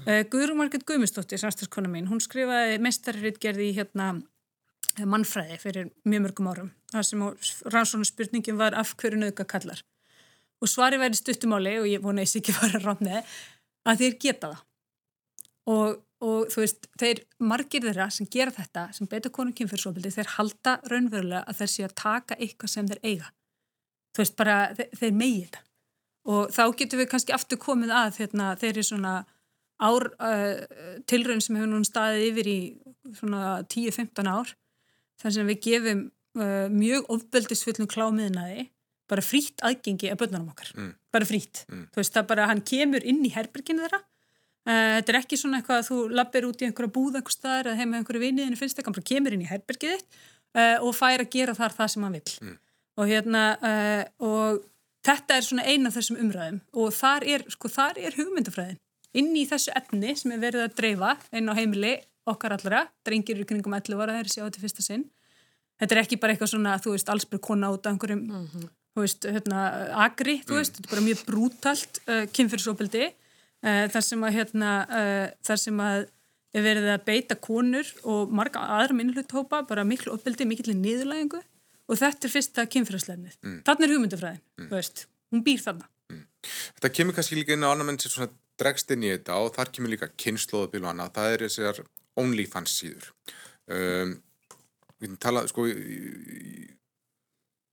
[0.00, 4.10] Uh, Guðrún Marget Guðmundsdóttir, samstagskona mín, hún skrifaði mestarirritgerði í hérna
[4.98, 6.70] eh, mannfræði fyrir mjög mörgum árum.
[6.92, 7.24] Það sem
[7.74, 9.82] rannsónu spurningin var af hverju nöðga kallar.
[10.60, 13.34] Og svari væri stuttumáli og ég vona þess ekki fara með
[13.88, 14.66] að þeir geta það.
[15.70, 20.34] Og, og þú veist, þeir margir þeirra sem gera þetta, sem beita konum kynfyrsofbildi, þeir
[20.36, 23.32] halda raunverulega að þeir sé að taka eitthvað sem þeir eiga.
[24.10, 25.66] Þú veist, bara þeir, þeir megi þetta
[26.28, 29.14] og þá getum við kannski aftur komið að hérna, þeirri svona
[29.80, 30.60] ár uh,
[31.08, 32.58] tilraun sem hefur núna staðið yfir í
[33.16, 34.52] svona 10-15 ár
[35.20, 36.04] þar sem við gefum
[36.36, 38.68] uh, mjög ofbeldisfullum klámiðnaði
[39.10, 40.92] bara frýtt aðgengi að börnunum okkar mm.
[41.14, 41.86] bara frýtt, mm.
[41.90, 45.60] þú veist það bara hann kemur inn í herberginu þeirra uh, þetta er ekki svona
[45.60, 48.76] eitthvað að þú lappir út í einhverja búð einhver staðar eða heima einhverju viniðinu finnst
[48.76, 50.04] eitthvað, hann bara kemur inn í herbergið
[50.82, 52.54] og fær að gera þar það sem hann vil mm.
[52.98, 53.42] og hérna
[54.18, 54.56] og
[55.06, 58.80] þetta er svona eina af þessum umræðum og þar er, sko, þar er hugmyndafræðin
[59.20, 61.96] inn í þessu efni sem er verið að dreifa inn á heimili
[62.30, 65.08] okkar allra, drengir í kringum 11 ára þegar sjá þetta fyrsta sinn
[65.80, 68.70] þetta er ekki bara eitthvað svona, þú veist, allsbyrg kona út af einhverjum, mm -hmm.
[68.94, 69.60] þú veist, hérna
[70.06, 70.76] agri, þú veist, mm.
[70.76, 74.70] þetta er bara mjög brútalt uh, kynfyrirsópildi uh, þar sem að, hérna
[75.00, 76.08] uh, þar sem að
[76.50, 81.40] er verið að beita konur og marga aðra minnluthópa, bara miklu opildi, mikill niðurlægingu
[81.90, 83.38] og þetta er fyrsta kynfyrirslegnið.
[83.42, 83.58] Mm.
[83.66, 84.68] Þannig er hugmyndafræðin, mm.
[84.70, 85.90] þú veist, hún býr þarna.
[86.10, 86.24] Mm.
[86.78, 88.30] Þetta kemur kannski líka inn á annar menn sem svona
[88.60, 91.82] dregst inn í þetta og þar kemur líka kynnslóðabil og annað, það er þessar
[92.20, 93.08] OnlyFans síður
[93.70, 94.14] um,
[94.98, 95.66] við getum talað sko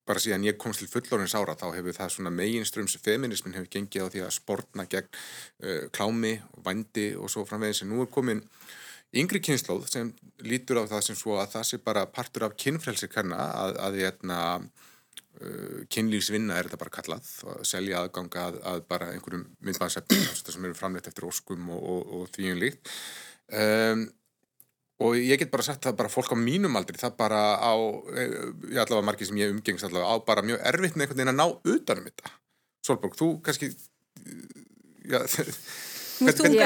[0.08, 4.08] bara síðan ég komst til fullorins ára þá hefur það svona meginströms feminismin hefur gengið
[4.08, 8.44] á því að sportna gegn uh, klámi vandi og svo framveginn sem nú er komin
[9.16, 10.12] yngri kynnslóð sem
[10.44, 14.00] lítur á það sem svo að það sé bara partur af kynfrelsi kanna að, að
[14.10, 14.40] etna
[15.38, 20.66] Uh, kynlífsvinna er þetta bara kallað að selja aðganga að, að bara einhverjum myndbæðsefnum sem
[20.66, 22.90] eru framleitt eftir óskum og, og, og því um líkt.
[23.54, 24.02] Um,
[25.06, 27.74] og ég get bara sagt það bara fólk á mínum aldri það bara á,
[28.18, 28.34] eh,
[28.74, 31.38] ég allavega margir sem ég umgengst allavega á bara mjög erfitt með einhvern veginn að
[31.38, 32.34] ná utanum þetta.
[32.88, 33.70] Solborg, þú kannski
[35.06, 35.22] já
[36.18, 36.62] Hvernig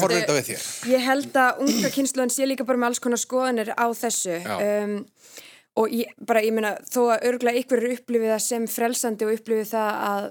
[0.00, 0.60] horfður þetta við þér?
[0.90, 4.36] Ég held að unga kynsluðan sé líka bara með alls konar skoðanir á þessu.
[4.56, 4.94] Um,
[5.76, 9.34] og ég, bara ég meina þó að örgulega ykkur eru upplifið það sem frelsandi og
[9.36, 10.22] upplifið það að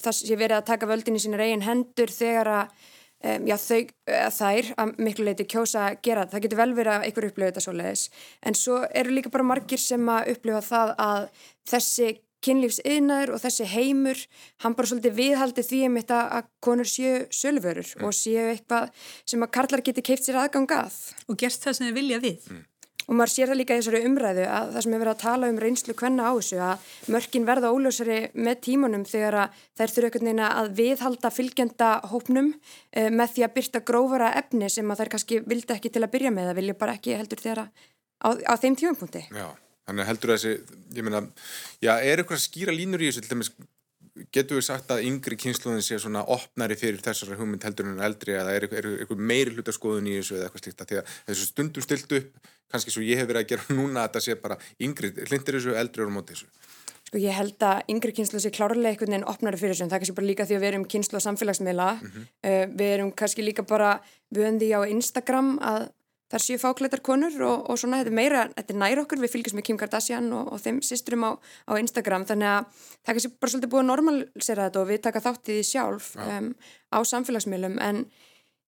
[0.00, 2.66] það sé verið að taka völdin í sína reygin hendur þegar að
[3.24, 3.80] um, já, þau,
[4.18, 6.42] að þær að miklu leiti kjósa að gera það.
[6.44, 8.04] Getur vel verið að ykkur upplifið þetta svo leiðis
[8.44, 11.22] en svo eru líka bara margir sem að upplifa það að
[11.72, 12.08] þessi
[12.44, 14.20] kynlífsiðnaður og þessi heimur
[14.64, 18.04] hann bara svolítið viðhaldi því um þetta að konur séu sölvörur mm.
[18.04, 22.00] og séu eitthvað sem að karlar geti keift sér aðgangað og gerst það sem þið
[22.00, 22.62] vilja við mm.
[23.04, 25.48] Og maður sér það líka í þessari umræðu að það sem er verið að tala
[25.52, 29.36] um reynslu hvenna á þessu að mörkin verða óljósari með tímunum þegar
[29.76, 34.70] þær þurfa einhvern veginn að viðhalda fylgjenda hópnum uh, með því að byrta grófara efni
[34.72, 37.44] sem að þær kannski vildi ekki til að byrja með, það vilja bara ekki heldur
[37.44, 37.66] þeirra
[38.24, 39.26] á, á þeim tímunpunkti.
[39.28, 39.46] Já,
[39.84, 40.56] þannig heldur þessi,
[40.96, 41.22] ég meina,
[41.84, 43.52] já, er eitthvað að skýra línur í þessu, til dæmis
[44.34, 48.36] getur við sagt að yngri kynsluðin sé svona opnari fyrir þessari hugmynd heldur en eldri
[48.38, 50.84] eða er eitthvað meiri hlutaskoðun í þessu eða eitthvað slíkt?
[50.84, 54.16] Því að þessu stundum stilt upp kannski svo ég hef verið að gera núna að
[54.16, 56.70] það sé bara yngri, hlindir þessu, eldri og móti þessu.
[57.04, 59.98] Sko ég held að yngri kynslu sé klárlega einhvern veginn opnari fyrir þessu en það
[59.98, 61.90] er kannski bara líka því að við erum kynslu á samfélagsmiðla.
[61.98, 62.30] Mm -hmm.
[62.48, 63.90] uh, við erum kannski líka bara
[64.34, 65.90] vöndi á Instagram að
[66.32, 69.32] þar séu fáklættar konur og, og svona þetta er meira, þetta er nær okkur, við
[69.34, 71.30] fylgjum með Kim Kardashian og, og þeim sýsturum á,
[71.68, 75.24] á Instagram þannig að það kannski bara svolítið búið að normalisera þetta og við taka
[75.24, 76.38] þáttið í sjálf ja.
[76.38, 76.50] um,
[76.90, 78.04] á samfélagsmiðlum en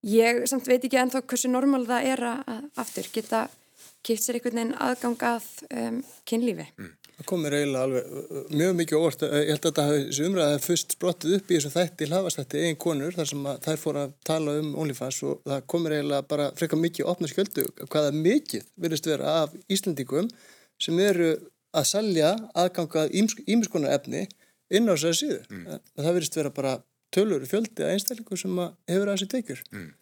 [0.07, 3.47] ég samt veit ekki ennþá hversu normal það er að aftur geta
[4.07, 6.69] kipt sér einhvern veginn aðgangað um, kynlífi.
[6.79, 6.95] Mm.
[7.17, 9.23] Það komir eiginlega alveg mjög mikið óvart.
[9.25, 13.17] Ég held að þessi umræði hef fyrst sprottið upp í þessu þætti hlaðvastætti eigin konur
[13.17, 17.09] þar sem þær fór að tala um OnlyFans og það komir eiginlega bara frekar mikið
[17.15, 20.29] opna skjöldu hvaða mikið verðist vera af Íslandíkum
[20.77, 21.31] sem eru
[21.77, 24.27] að salja aðgangað ímiskonar efni
[24.69, 25.41] inn á þessari síðu.
[25.49, 25.81] Mm.
[25.97, 26.79] Það verðist vera bara
[27.17, 29.65] tölur fjöldi að einstaklingu sem hefur að þessi tekjur.
[29.73, 29.93] Mm.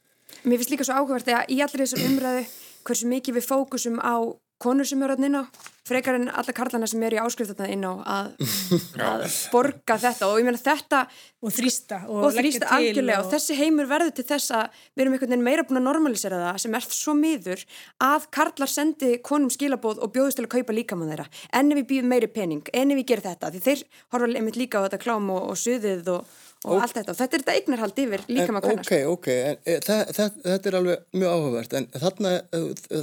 [0.45, 2.47] Mér finnst líka svo áhugavert að í allir þessum umræðu
[2.85, 4.17] hversu mikið við fókusum á
[4.65, 5.45] konur sem eru alltaf inn á
[5.85, 8.29] frekar en alla karlana sem eru í áskriftatna inn á að,
[9.05, 10.31] að borga þetta.
[10.31, 11.01] Og ég meina þetta
[11.45, 13.19] og þrýsta og, og þrýsta algjörlega.
[13.21, 13.29] og...
[13.29, 16.41] og þessi heimur verður til þess að við erum einhvern veginn meira búin að normalisera
[16.41, 17.67] það sem er svo miður
[18.09, 21.29] að karlar sendi konum skilabóð og bjóðist til að kaupa líkamann þeirra.
[21.53, 23.87] En ef við býðum meiri pening, en ef við gerum þetta því þeir
[24.17, 27.15] horfa einmitt líka á þetta klám og, og suðið og og allt þetta.
[27.19, 28.91] Þetta er þetta eignarhald yfir líka maður kannast.
[28.91, 31.77] Ok, ok, en e, þetta, þetta er alveg mjög áhugavert.
[31.79, 32.61] En þarna, e,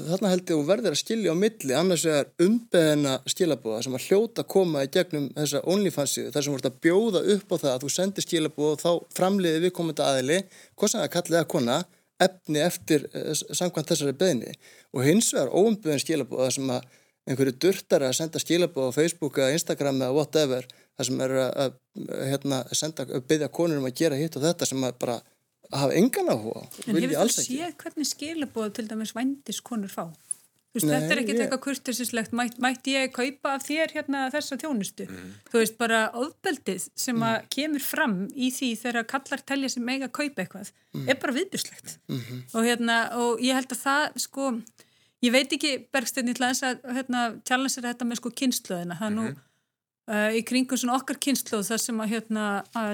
[0.09, 4.07] þarna held ég að verður að skilja á milli annars er umbeðina skilabóða sem að
[4.07, 7.83] hljóta koma í gegnum þessa OnlyFans-íðu þar sem voruð að bjóða upp á það að
[7.85, 10.39] þú sendir skilabóð og þá framleiði við komandi aðili,
[10.75, 11.81] hvað sem það kallið að kona
[12.21, 14.57] efni eftir e, samkvæmt þessari beðni
[14.93, 16.89] og hins vegar óumbeðin skilabóða sem að
[17.29, 20.67] einhverju durtar að senda skilabóð á Facebook eða Instagram eða whatever
[21.01, 24.69] þar sem eru að, að hérna, senda, byggja konur um að gera hitt og þetta
[24.69, 25.19] sem að bara
[25.71, 30.05] hafa engan áhuga En hefur þú séð hvernig skilabóð til dæmis vændiskonur fá?
[30.71, 31.41] Veist, Nei, þetta er ekkert ég...
[31.43, 35.03] eitthvað kurtisinslegt, Mæt, mætti ég kaupa af þér hérna þessa tjónustu.
[35.03, 35.33] Mm.
[35.51, 37.25] Þú veist, bara ofbeldið sem mm.
[37.27, 41.09] að kemur fram í því þegar kallar telja sem eiga að kaupa eitthvað, mm.
[41.11, 41.97] er bara viðbjörnslegt.
[42.07, 42.39] -hmm.
[42.55, 44.47] Og hérna, og ég held að það, sko,
[45.27, 49.09] ég veit ekki, Bergstein, ég ætla að hérna, tjálna sér þetta með sko kynnslöðina, það
[49.09, 49.43] er nú -hmm.
[50.09, 52.45] Uh, í kringum svona okkar kynnslóð þar sem að hérna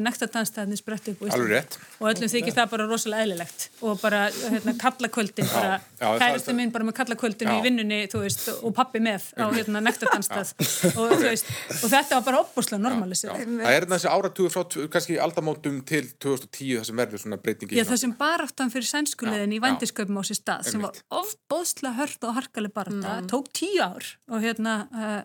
[0.03, 3.67] nektardanstæðinni spretti upp og öllum þykir það bara rosalega eðlilegt.
[3.81, 8.75] Og bara hérna kallakvöldin bara kærastu minn bara með kallakvöldin í vinnunni þú veist og
[8.75, 10.51] pappi með á hérna nektardanstæð
[10.99, 16.03] og og þetta var bara opbúslega normalisir Það er þessi áratugur frá kannski aldamótum til
[16.19, 20.23] 2010 það sem verður svona breytingi Já það sem baráttan fyrir sænskulegin í vandisköpum á
[20.27, 23.27] sér stað sem var ofbóðslega hörð og harkaleg barátta mm.
[23.31, 24.05] tók tíu ár.
[24.31, 25.19] Og hérna uh,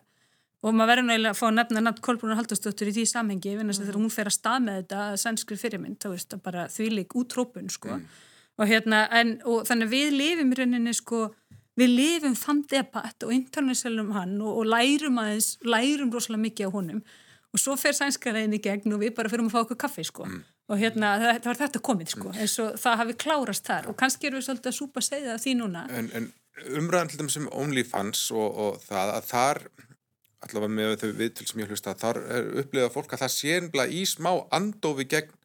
[0.63, 3.73] og maður verður náttúrulega að fá að nefna nafn Kolbrúnar Haldarsdóttur í því samhengi mm.
[3.79, 7.73] þegar hún fer að stað með þetta sænskri fyrirmynd þá veist það bara þvílik útrópun
[7.73, 7.97] sko.
[7.97, 8.05] mm.
[8.59, 11.25] og hérna en, og þannig við lifum í rauninni sko
[11.81, 16.75] við lifum þann debatt og internaliselum hann og, og lærum aðeins lærum rosalega mikið á
[16.77, 17.03] honum
[17.53, 20.05] og svo fer sænska veginn í gegn og við bara fyrir að fá okkur kaffi
[20.09, 20.43] sko mm.
[20.71, 23.99] og hérna það, það var þetta komið sko eins og það hafi klárast þar og
[23.99, 26.31] kannski erum við svolítið að súpa segja því núna En, en
[26.79, 29.63] umræðan til þeim sem OnlyFans og, og það að þar
[30.47, 33.86] allavega með þau viðtöl sem ég hlusta þar er upplifað fólk að það sé ennbla
[33.86, 35.38] í smá andofi gegn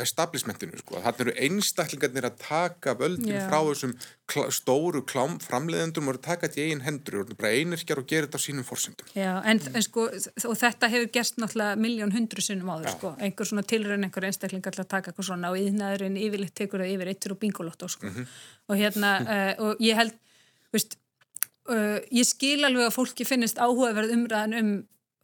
[0.00, 3.44] establishmentinu sko, þannig eru einstaklingarnir að taka völdin yeah.
[3.50, 3.90] frá þessum
[4.30, 8.24] klá, stóru klám framleiðendum og taka þetta í einn hendur og bara einirkjar og gera
[8.24, 9.10] þetta á sínum fórsendum.
[9.12, 13.66] En, en sko og þetta hefur gerst náttúrulega miljón hundru sinnum áður sko, einhver svona
[13.68, 17.42] tilröðin einhver einstaklingar að taka eitthvað svona og íðnaðurinn yfirleitt tekur það yfir eittur og
[17.44, 18.08] bingolótt sko.
[18.08, 18.34] mm -hmm.
[18.68, 20.16] og hérna, uh, og ég held
[20.72, 20.96] veist,
[21.70, 24.72] uh, ég skil alveg að fólki finnist áhugaverð umræðan um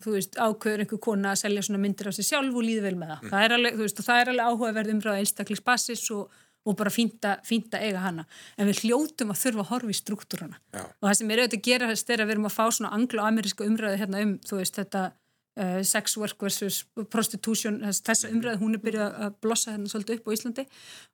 [0.03, 2.99] þú veist, ákveður einhver kona að selja svona myndir á sig sjálf og líði vel
[2.99, 3.23] með það.
[3.23, 3.31] Mm.
[3.33, 7.81] Það er alveg, veist, það er alveg áhugaverð umræða einstaklisbasis og, og bara fínta, fínta
[7.83, 8.27] eiga hana.
[8.57, 10.61] En við hljótum að þurfa að horfa í struktúrana.
[10.71, 10.85] Já.
[10.87, 13.67] Og það sem er auðvitað að gera þess að við erum að fá svona anglo-ameríska
[13.67, 15.05] umræði hérna um, þú veist, þetta
[15.59, 16.81] uh, sex work versus
[17.13, 20.65] prostitution þessa umræði, hún er byrjað að blossa hérna svolítið upp á Íslandi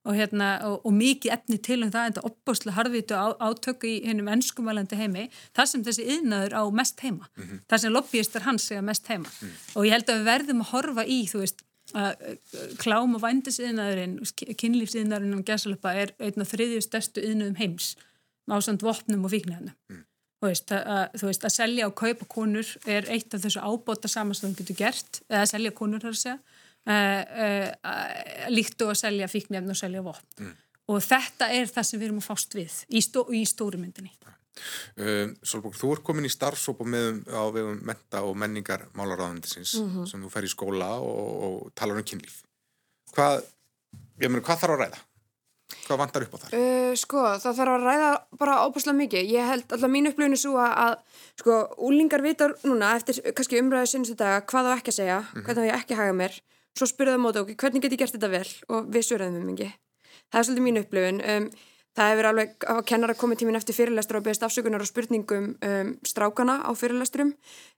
[0.04, 3.90] og, hérna, og, og mikið efni til um það en það opbáslega harfiðtu á, átöku
[3.90, 7.62] í hennum ennskumælandi heimi, það sem þessi yðnaður á mest heima, mm -hmm.
[7.68, 9.76] það sem lobbyistar hans segja mest heima mm -hmm.
[9.76, 11.64] og ég held að við verðum að horfa í, þú veist
[11.94, 12.38] að
[12.80, 14.16] klám og vændisiðnaðurinn
[14.58, 17.94] kynlífsiðnaðurinn um gæsalöpa er einn af þriðju stærstu yðnaðum heims
[18.50, 20.02] ásand vopnum og fíknarna mm.
[20.44, 24.10] Þú veist, að, þú veist, að selja og kaupa konur er eitt af þessu ábóta
[24.12, 26.34] saman sem þú getur gert, eða selja konur þar að segja,
[26.92, 30.26] uh, uh, líkt og að selja fíknefn og selja vopn.
[30.42, 30.50] Mm.
[30.92, 34.12] Og þetta er það sem við erum að fást við í, stó, í stórumyndinni.
[35.00, 39.88] Uh, Solborg, þú ert komin í starfsópa með á vegum menta og menningar málaráðandisins mm
[39.88, 40.10] -hmm.
[40.12, 42.42] sem þú fer í skóla og, og talar um kynlíf.
[43.16, 43.48] Hvað,
[44.20, 45.04] ég meina, hvað þarf að ræða?
[45.84, 46.54] Hvað vantar upp á þar?
[46.56, 48.08] Uh, sko, það þarf að ræða
[48.40, 49.30] bara óbúslega mikið.
[49.32, 50.96] Ég held alltaf mín upplifinu svo að,
[51.40, 51.58] sko,
[51.88, 55.46] úlingar vita núna eftir kannski umræðu sinns þetta hvað þá ekki að segja, mm -hmm.
[55.46, 56.40] hvernig þá ég ekki haga mér.
[56.74, 59.72] Svo spyrjaðu móta okkur, hvernig get ég gert þetta vel og við sögurðum um mikið.
[60.30, 61.20] Það er svolítið mín upplifin.
[61.24, 61.50] Um,
[61.94, 65.92] það hefur alveg á kennara komið tímin eftir fyrirlestur og beðist afsökunar og spurningum um,
[66.02, 67.34] strákana á fyrirlesturum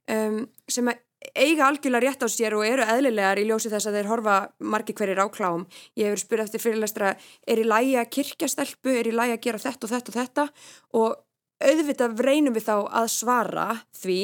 [0.08, 1.02] um, sem að
[1.34, 4.94] eiga algjörlega rétt á sér og eru eðlilegar í ljósi þess að þeir horfa margi
[4.96, 5.66] hverjir á klám.
[5.98, 7.14] Ég hefur spyrðið eftir fyrirlestra,
[7.46, 10.18] er í lægi að kirkja stelpu, er í lægi að gera þetta og þetta og
[10.20, 10.46] þetta
[11.00, 11.16] og
[11.66, 13.66] auðvitað reynum við þá að svara
[13.96, 14.20] því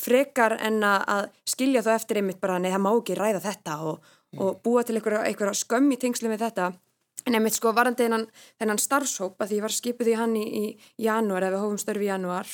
[0.00, 4.02] frekar en að skilja þá eftir einmitt bara nei það má ekki ræða þetta og,
[4.34, 4.42] mm.
[4.44, 6.72] og búa til einhverja skömm í tengslu með þetta.
[7.26, 11.06] En einmitt sko varandi þennan, starfshóp að því ég var skipið í hann í, í
[11.08, 12.52] janúar, ef við hófum störfi í janúar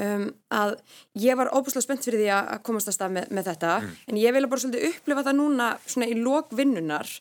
[0.00, 0.74] um, að
[1.20, 3.94] ég var óbúslega spennt fyrir því að komast að stað með, með þetta mm.
[4.10, 7.12] en ég vil bara svolítið upplifa það núna svona í lókvinnunar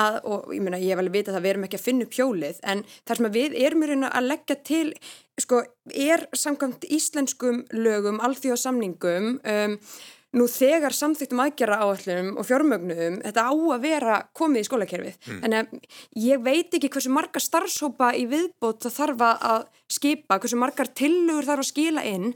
[0.00, 2.82] að, og ég meina ég vil vita að við erum ekki að finna pjólið en
[3.06, 4.88] þar sem við erum í raun að leggja til
[5.40, 9.78] sko er samkvæmt íslenskum lögum, alþjóðsamningum um,
[10.34, 15.16] nú þegar samþýttum aðgjara áallum og fjármögnum þetta á að vera komið í skólakerfið.
[15.28, 15.40] Mm.
[15.46, 19.64] en eh, ég veit ekki hversu marga starfshópa í viðbót það þarf að
[19.94, 22.34] skipa, hversu margar tillugur þarf að skila inn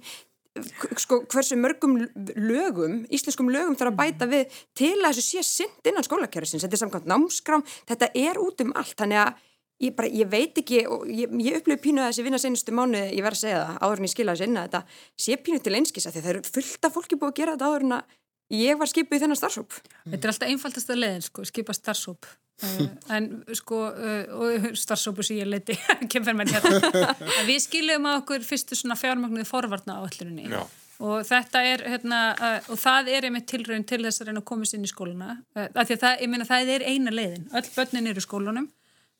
[0.98, 1.96] sko, hversu mörgum
[2.36, 6.64] lögum íslenskum lögum þarf að bæta við til að þessu sé synd innan skólakerfisins.
[6.64, 8.96] Þetta er samkvæmt námskrám, þetta er út um allt.
[8.98, 9.44] Þannig að
[9.78, 12.98] Ég, bara, ég veit ekki og ég, ég upplöfu pínu að þessi vinna senustu mánu,
[13.14, 14.80] ég verð að segja það, áður en ég skilja þessi inn að þetta
[15.24, 17.86] sé pínu til einskisa því það eru fullt af fólki búið að gera þetta áður
[17.86, 18.16] en að
[18.58, 19.76] ég var skipið í þennan starfsóp.
[20.08, 22.28] Þetta er alltaf einfaldast að leiðin, sko, skipa starfsóp.
[22.58, 27.14] Uh, en sko, uh, og starfsópu sem ég leiti, hérna.
[27.46, 30.48] Við skiljum að okkur fyrstu svona fjármögnuði forvarna á öllurunni.
[30.50, 30.64] Já.
[30.98, 34.48] Og þetta er, hérna, uh, og það er einmitt tilraun til þess að reyna að
[34.50, 35.38] komast inn í skóluna.
[35.68, 37.46] Af því að það, ég meina, það er eina leiðin.
[37.54, 38.66] Öll börnin eru í skólunum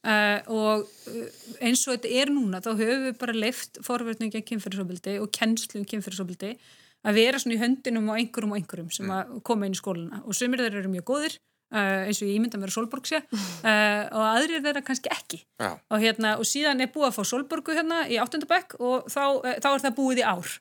[0.06, 0.84] Uh, og
[1.58, 5.88] eins og þetta er núna þá höfum við bara leift forverðningi kynferðisofbildi og kennslu um
[5.90, 6.52] kynferðisofbildi
[7.08, 10.22] að vera svona í höndinum og einhverjum og einhverjum sem að koma inn í skóluna
[10.22, 11.34] og sumir þeir eru mjög góðir
[11.74, 15.40] uh, eins og ég ímynda mér að Solborg sé uh, og aðrir þeirra kannski ekki.
[15.90, 19.22] Og, hérna, og síðan er búið að fá Solborgu hérna í áttundabekk og þá,
[19.64, 20.54] þá er það búið í ár.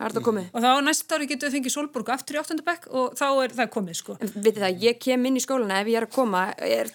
[0.50, 3.72] Og þá næst ári getur við fengið Solborgu aftur í áttundabekk og þá er það
[3.78, 4.18] komið sko.
[4.34, 6.92] Vitið það, ég kem inn í skóluna ef ég er að koma, er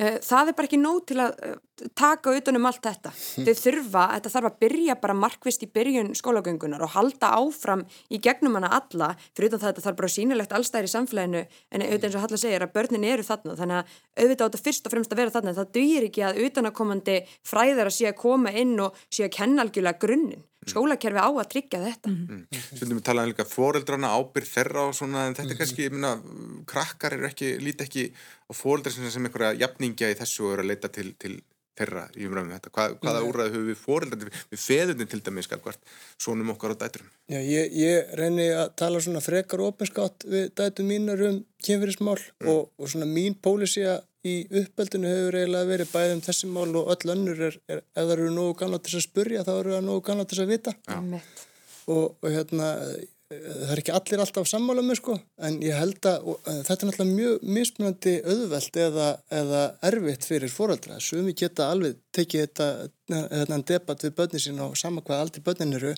[0.00, 1.56] Eh, það er bara ekki nóg til að eh,
[1.98, 3.10] taka utanum allt þetta.
[3.12, 8.20] Þau þurfa, þetta þarf að byrja bara markvist í byrjun skólagöngunar og halda áfram í
[8.24, 12.08] gegnum hana alla, fyrir utan það þetta þarf bara sínilegt allstæðir í samfélaginu en auðvitað
[12.08, 15.12] eins og Halla segir að börnin eru þarna þannig að auðvitað átta fyrst og fremst
[15.12, 17.18] að vera þarna það dugir ekki að utanakomandi
[17.52, 20.46] fræðar að sé að koma inn og sé að kenna algjörlega grunninn.
[20.70, 22.10] Skólakerfi á að tryggja þetta.
[22.12, 22.42] Mm.
[22.78, 26.12] Svöndum við talaðum líka fóreldrana ábyrð þeirra og svona en þetta er kannski, ég minna,
[26.70, 30.66] krakkar eru ekki, líti ekki á fóreldra sem, sem einhverja jafningja í þessu og eru
[30.66, 31.34] að leita til, til
[31.78, 32.72] þeirra í umræðum þetta.
[32.76, 37.10] Hvað, hvaða úrræðu höfum við fóreldra, við feðunni til dæmis, hvert svonum okkar á dæturum?
[37.32, 42.50] Já, ég, ég reyni að tala svona frekar opinskátt við dætu mínar um kynferðismál mm.
[42.52, 46.68] og, og svona mín pólisi að í uppeldinu hefur eiginlega verið bæðið um þessi mál
[46.78, 49.74] og öll önnur er, er ef það eru nógu ganna til að spurja þá eru
[49.76, 50.76] það nógu ganna til að vita.
[51.90, 52.68] Og, og hérna
[53.32, 55.14] það er ekki allir alltaf sammála með sko
[55.46, 59.06] en ég held að þetta er náttúrulega mjög mismunandi auðvelt eða,
[59.40, 62.68] eða erfitt fyrir fóröldra sem við geta alveg tekið þetta,
[63.08, 65.94] þetta debatt við börnin sín og sama hvað aldrei börnin eru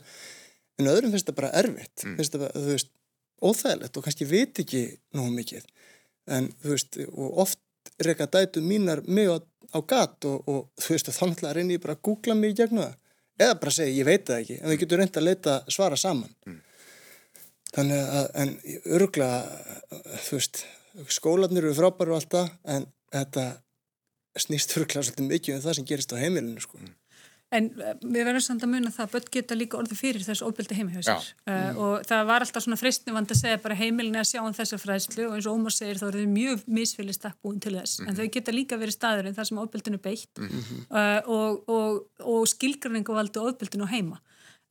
[0.78, 2.04] en öðrum finnst þetta bara erfitt.
[2.04, 2.16] Mm.
[2.18, 2.92] finnst þetta, þú veist,
[3.44, 4.84] óþægilegt og kannski veit ekki
[5.16, 5.68] nógu mikið.
[6.34, 7.60] En þú veist, og oft
[8.02, 9.38] reyka dætu mínar mig á,
[9.86, 12.84] gat og, og þú veist þá náttúrulega reynir ég bara að googla mig í gegnum
[12.84, 12.94] það
[13.46, 16.32] eða bara segja ég veit það ekki en við getum reynd að leita svara saman
[16.46, 16.60] mm.
[17.74, 18.54] þannig að en
[18.96, 19.40] öruglega
[20.26, 20.64] þú veist
[21.10, 23.46] skólanir eru frábæru alltaf en þetta
[24.44, 26.94] snýst öruglega svolítið mikið um það sem gerist á heimilinu sko mm.
[27.54, 30.48] En eh, við verðum samt að muna það að börn geta líka orðið fyrir þessu
[30.48, 31.80] óbyldi heimihjóðsir uh, mm.
[31.84, 35.28] og það var alltaf svona fristnivand að segja bara heimilin að sjá um þessa fræðslu.
[35.28, 38.00] Og eins og Ómar segir þá eru þau mjög misfylgist takkbúin til þess.
[38.00, 38.10] Mm.
[38.10, 40.42] en þau geta líka verið staðurinn þar sem óbyldinu beitt.
[40.42, 40.84] Mm.
[40.88, 44.20] uh, og, og, og skilgrinningu valdu óbyldinu heima.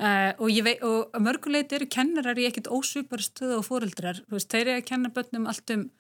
[0.02, 4.80] Uh, og, vei, og mörguleit eru kennarar í ekkit ósvipar stöðu og fóreldrar, þeir eru
[4.80, 5.92] að kenna börnum allt um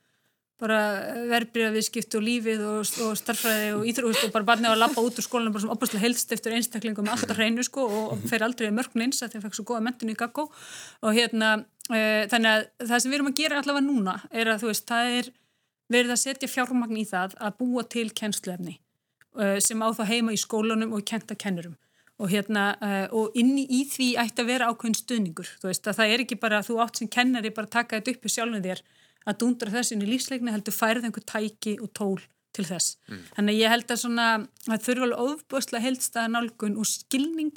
[0.63, 0.79] bara
[1.27, 5.25] verbreyðaviðskipt og lífið og, og starfræði og íþrótt og bara barnið að lappa út úr
[5.25, 9.05] skólanum bara sem opastlega helst eftir einstaklingum með alltaf hreinu sko og fer aldrei mörgn
[9.05, 11.53] eins að þeir fekk svo góða mentun í gaggó og hérna
[11.89, 14.87] e, þannig að það sem við erum að gera allavega núna er að þú veist
[14.93, 15.31] það er
[15.93, 20.35] verið að setja fjármagn í það að búa til kennsluefni e, sem á það heima
[20.35, 21.75] í skólanum og kenta kennurum.
[22.21, 25.97] Og hérna e, og inni í því ætti að vera ákveðin stuðningur þú veist að
[25.99, 28.63] það er ekki bara að þú átt sem kennari bara taka þetta upp í sjálfum
[28.63, 28.83] þér
[29.27, 32.21] að dúndra þess inn í lífsleikni heldur færið einhver tæki og tól
[32.53, 32.97] til þess.
[33.09, 33.21] Mm.
[33.35, 34.25] Þannig að ég held að svona
[34.69, 37.55] að þurfa alveg ofbúðslega heldstæða nálgun og skilning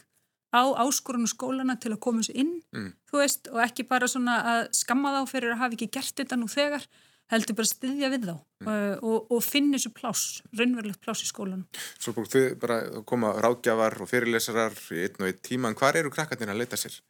[0.57, 2.93] á áskorunu skólana til að koma þessu inn mm.
[3.11, 6.39] þú veist og ekki bara svona að skamma þá fyrir að hafa ekki gert þetta
[6.39, 6.87] nú þegar
[7.33, 8.71] heldur bara að styðja við þá mm.
[8.71, 11.67] uh, og, og finna þessu pláss, raunverulegt pláss í skólanum.
[11.99, 16.01] Svo búið þið bara koma ráðgjafar og fyrirlesarar í einn og einn tíma, en hvað
[16.03, 17.01] eru krakkarnir að leita sér?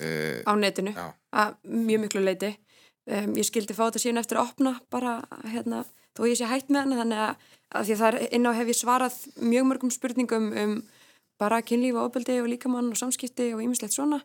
[0.00, 0.94] Uh, á netinu,
[1.36, 2.54] að mjög miklu leiti
[3.10, 5.16] Um, ég skildi fá þetta síðan eftir að opna bara
[5.50, 5.80] hérna,
[6.14, 8.52] þó ég sé hægt með hana þannig að, að því að það er inn á
[8.54, 10.76] hef ég svarað mjög mörgum spurningum um
[11.42, 14.20] bara kynlíf og ofbeldi og líkamann og samskipti og ýmislegt svona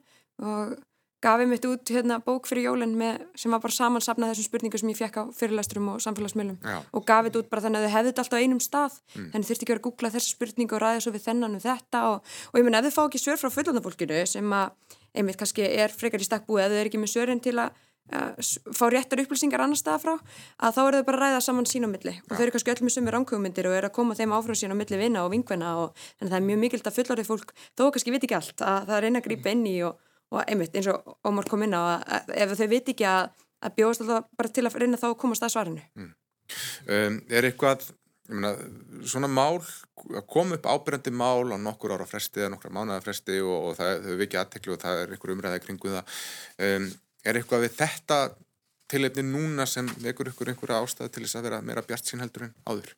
[0.46, 0.76] og
[1.26, 2.94] gafið mitt út hérna, bók fyrir jólinn
[3.34, 6.60] sem var bara samansapnað þessum spurningum sem ég fekk á fyrirlæsturum og samfélagsmiðlum
[6.94, 9.32] og gafið þetta út bara þannig að þau hefðu þetta alltaf á einum stað mm.
[9.34, 11.66] þannig þurfti ekki að vera að googla þessa spurningu og ræða svo við þennan og
[11.66, 15.42] þetta og, og ég menn ef þau fá ekki svör frá fullonafólkinu sem að einmitt
[15.42, 17.74] kannski er frekar í stakkbúi ef þau er ekki með svörin til að
[18.08, 21.88] fá réttar upplýsingar annar staða frá að þá eru þau bara að ræða saman sín
[21.88, 22.24] á milli ja.
[22.24, 24.72] og þau eru kannski öll með sumir ránkvömyndir og eru að koma þeim áfram sín
[24.72, 27.54] á milli vinna og vingvenna og þannig að það er mjög mikilt að fullorðið fólk
[27.76, 30.00] þó kannski viti ekki allt að það reyna að grípa inn í og,
[30.32, 30.98] og einmitt eins og
[31.28, 33.30] Ómar kom inn á að ef þau viti ekki að,
[33.68, 36.12] að bjóðast alltaf bara til að reyna þá að komast að svarinu mm.
[36.88, 37.90] um, Er eitthvað
[38.28, 38.50] Myna,
[39.08, 39.62] svona mál,
[40.12, 43.78] að koma upp ábyrjandi mál á nokkur ára fresti eða nokkra mánuða fresti og, og
[43.78, 44.02] það,
[47.26, 48.20] er eitthvað við þetta
[48.92, 52.48] tilefni núna sem vekur ykkur einhverja ástæði til þess að vera meira bjart sín heldur
[52.48, 52.94] en áður?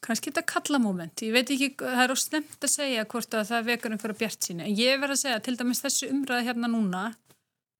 [0.00, 1.22] Kanski þetta kalla moment.
[1.22, 4.62] Ég veit ekki, það er óslemt að segja hvort að það vekur einhverja bjart sín.
[4.64, 7.02] En ég verð að segja til dæmis þessu umræði hérna núna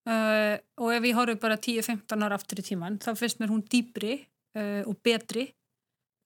[0.09, 3.65] uh, og ef ég horfi bara 10-15 ára aftur í tíman þá finnst mér hún
[3.73, 5.49] dýbri uh, og betri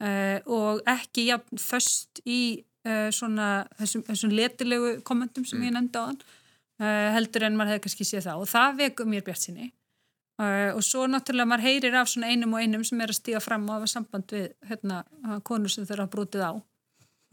[0.03, 2.41] uh, og ekki jafn först í
[2.87, 5.68] uh, svona þessum, þessum letilegu kommentum sem mm.
[5.68, 6.41] ég nefndi á þann uh,
[6.81, 8.41] heldur en maður hefði kannski séð það.
[8.43, 9.68] Og það veku mér bjart sinni
[10.41, 13.43] uh, og svo náttúrulega maður heyrir af svona einum og einum sem er að stíga
[13.43, 15.03] fram og hafa samband við hérna,
[15.47, 16.53] konur sem þeirra brútið á.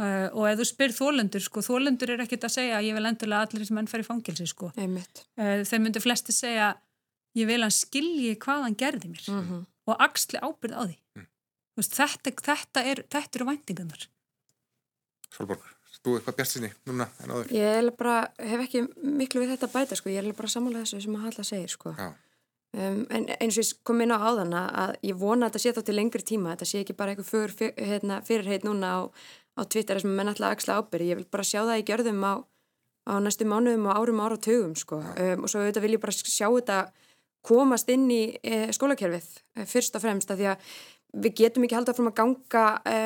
[0.02, 3.10] Uh, og ef þú spyr þólendur sko, þólendur er ekkit að segja að ég vil
[3.10, 4.72] endurlega allir sem enn fer í fangilsi sko.
[4.78, 6.72] Uh, þeir myndu flesti segja
[7.38, 9.28] ég vil hann skilji hvað hann gerði mér.
[9.30, 9.68] Mm -hmm.
[9.86, 10.98] og axli ábyrð á því.
[11.16, 11.28] Mm.
[11.78, 14.08] Veist, þetta, þetta, er, þetta eru væntingarnar.
[15.32, 15.70] Solborg,
[16.02, 17.54] þú eitthvað bjart sinni núna en áður?
[17.56, 20.88] Ég er bara, hef ekki miklu við þetta að bæta sko, ég er bara samanlega
[20.88, 21.96] þessu sem að Halla segir sko.
[22.72, 25.76] Um, en eins og ég kom inn á áðana að ég vona að þetta sé
[25.76, 29.00] þá til lengri tíma, þetta sé ekki bara eitthvað fyrir, fyr, hérna, fyrirheit núna á,
[29.60, 32.34] á Twitter sem menn alltaf axla ábyrði, ég vil bara sjá það í gjörðum á,
[33.12, 35.02] á næstu mánuðum og árum ára tögum sko.
[35.20, 36.80] Um, og svo auðvitað vil ég bara sjá þetta
[37.46, 40.74] komast inn í e, skólakerfið e, fyrst og fremst að því að
[41.26, 42.98] við getum ekki haldið fram að ganga e,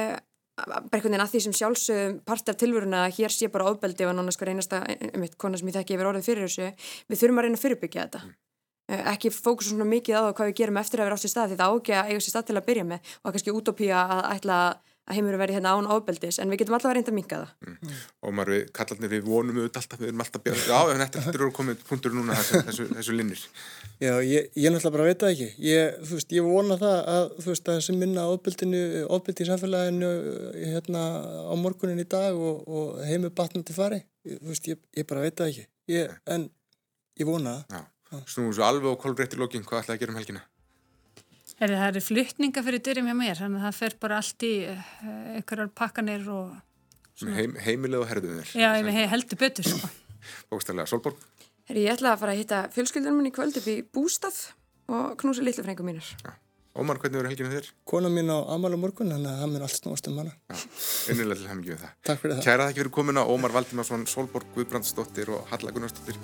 [0.56, 4.08] bara einhvern veginn að því sem sjálfsögum part af tilvöruna að hér sé bara ofbeldi
[4.08, 4.82] og nánast hver einasta
[5.12, 6.70] um eitt kona sem ég þekki yfir orðið fyrir þessu
[7.12, 8.22] við þurfum að reyna að fyrirbyggja þetta.
[8.86, 11.52] Eh, ekki fókusa svona mikið á hvað við gerum eftir að vera átt í stað
[11.52, 14.02] því það á ekki að eiga sér stað til að byrja með og kannski útópía
[14.06, 17.18] að ætla að heimur veri hérna án ofbeldis en við getum alltaf að reynda að
[17.20, 17.96] minka það
[18.26, 21.26] og maður við, kallarnir við vonum auðvitað alltaf, við erum alltaf bjart Já, en þetta
[21.36, 23.44] eru komið punktur núna þessu, þessu, þessu linnir
[23.96, 25.46] Já, ég, ég náttúrulega bara veit það ekki.
[25.64, 28.82] Ég, þú veist, ég vona það að, þú veist, að sem minna ofbildinu,
[29.16, 30.10] ofbildi í samfélaginu
[30.58, 31.04] hérna
[31.48, 34.02] á morgunin í dag og, og heimi batnandi fari.
[34.28, 35.66] Þú veist, ég, ég bara veit það ekki.
[35.96, 36.50] Ég, en
[37.22, 37.88] ég vona það.
[38.12, 40.44] Já, snúum svo alveg og kolbreytti lókin, hvað ætlaði að gera um helgina?
[41.62, 44.54] Heri, það eru flytninga fyrir dyrum hjá mér þannig að það fer bara allt í
[44.68, 44.80] uh,
[45.40, 46.56] einhverjar pakkanir og
[47.24, 49.88] Heim, heimileg og herðum þér já, ég he- heldur betur sko.
[50.52, 51.22] Bókstæðlega, Solborg
[51.70, 54.36] Herri, ég ætla að fara að hitta fjölskyldunum minni í kvöld upp í bústað
[54.92, 56.10] og knúsa litlu frengum mínir
[56.76, 57.68] Ómar, hvernig verður helgina þér?
[57.88, 60.34] Kona mín á amal á morgun, þannig að það mér allt snúast um hana.
[61.14, 62.44] Innilega til hemmingju við það Takk fyrir það.
[62.50, 66.20] Kæra þakki fyrir komuna, Ómar Valdimarsson, Solborg Guðbrandsdóttir og Halla Gunnarsdóttir.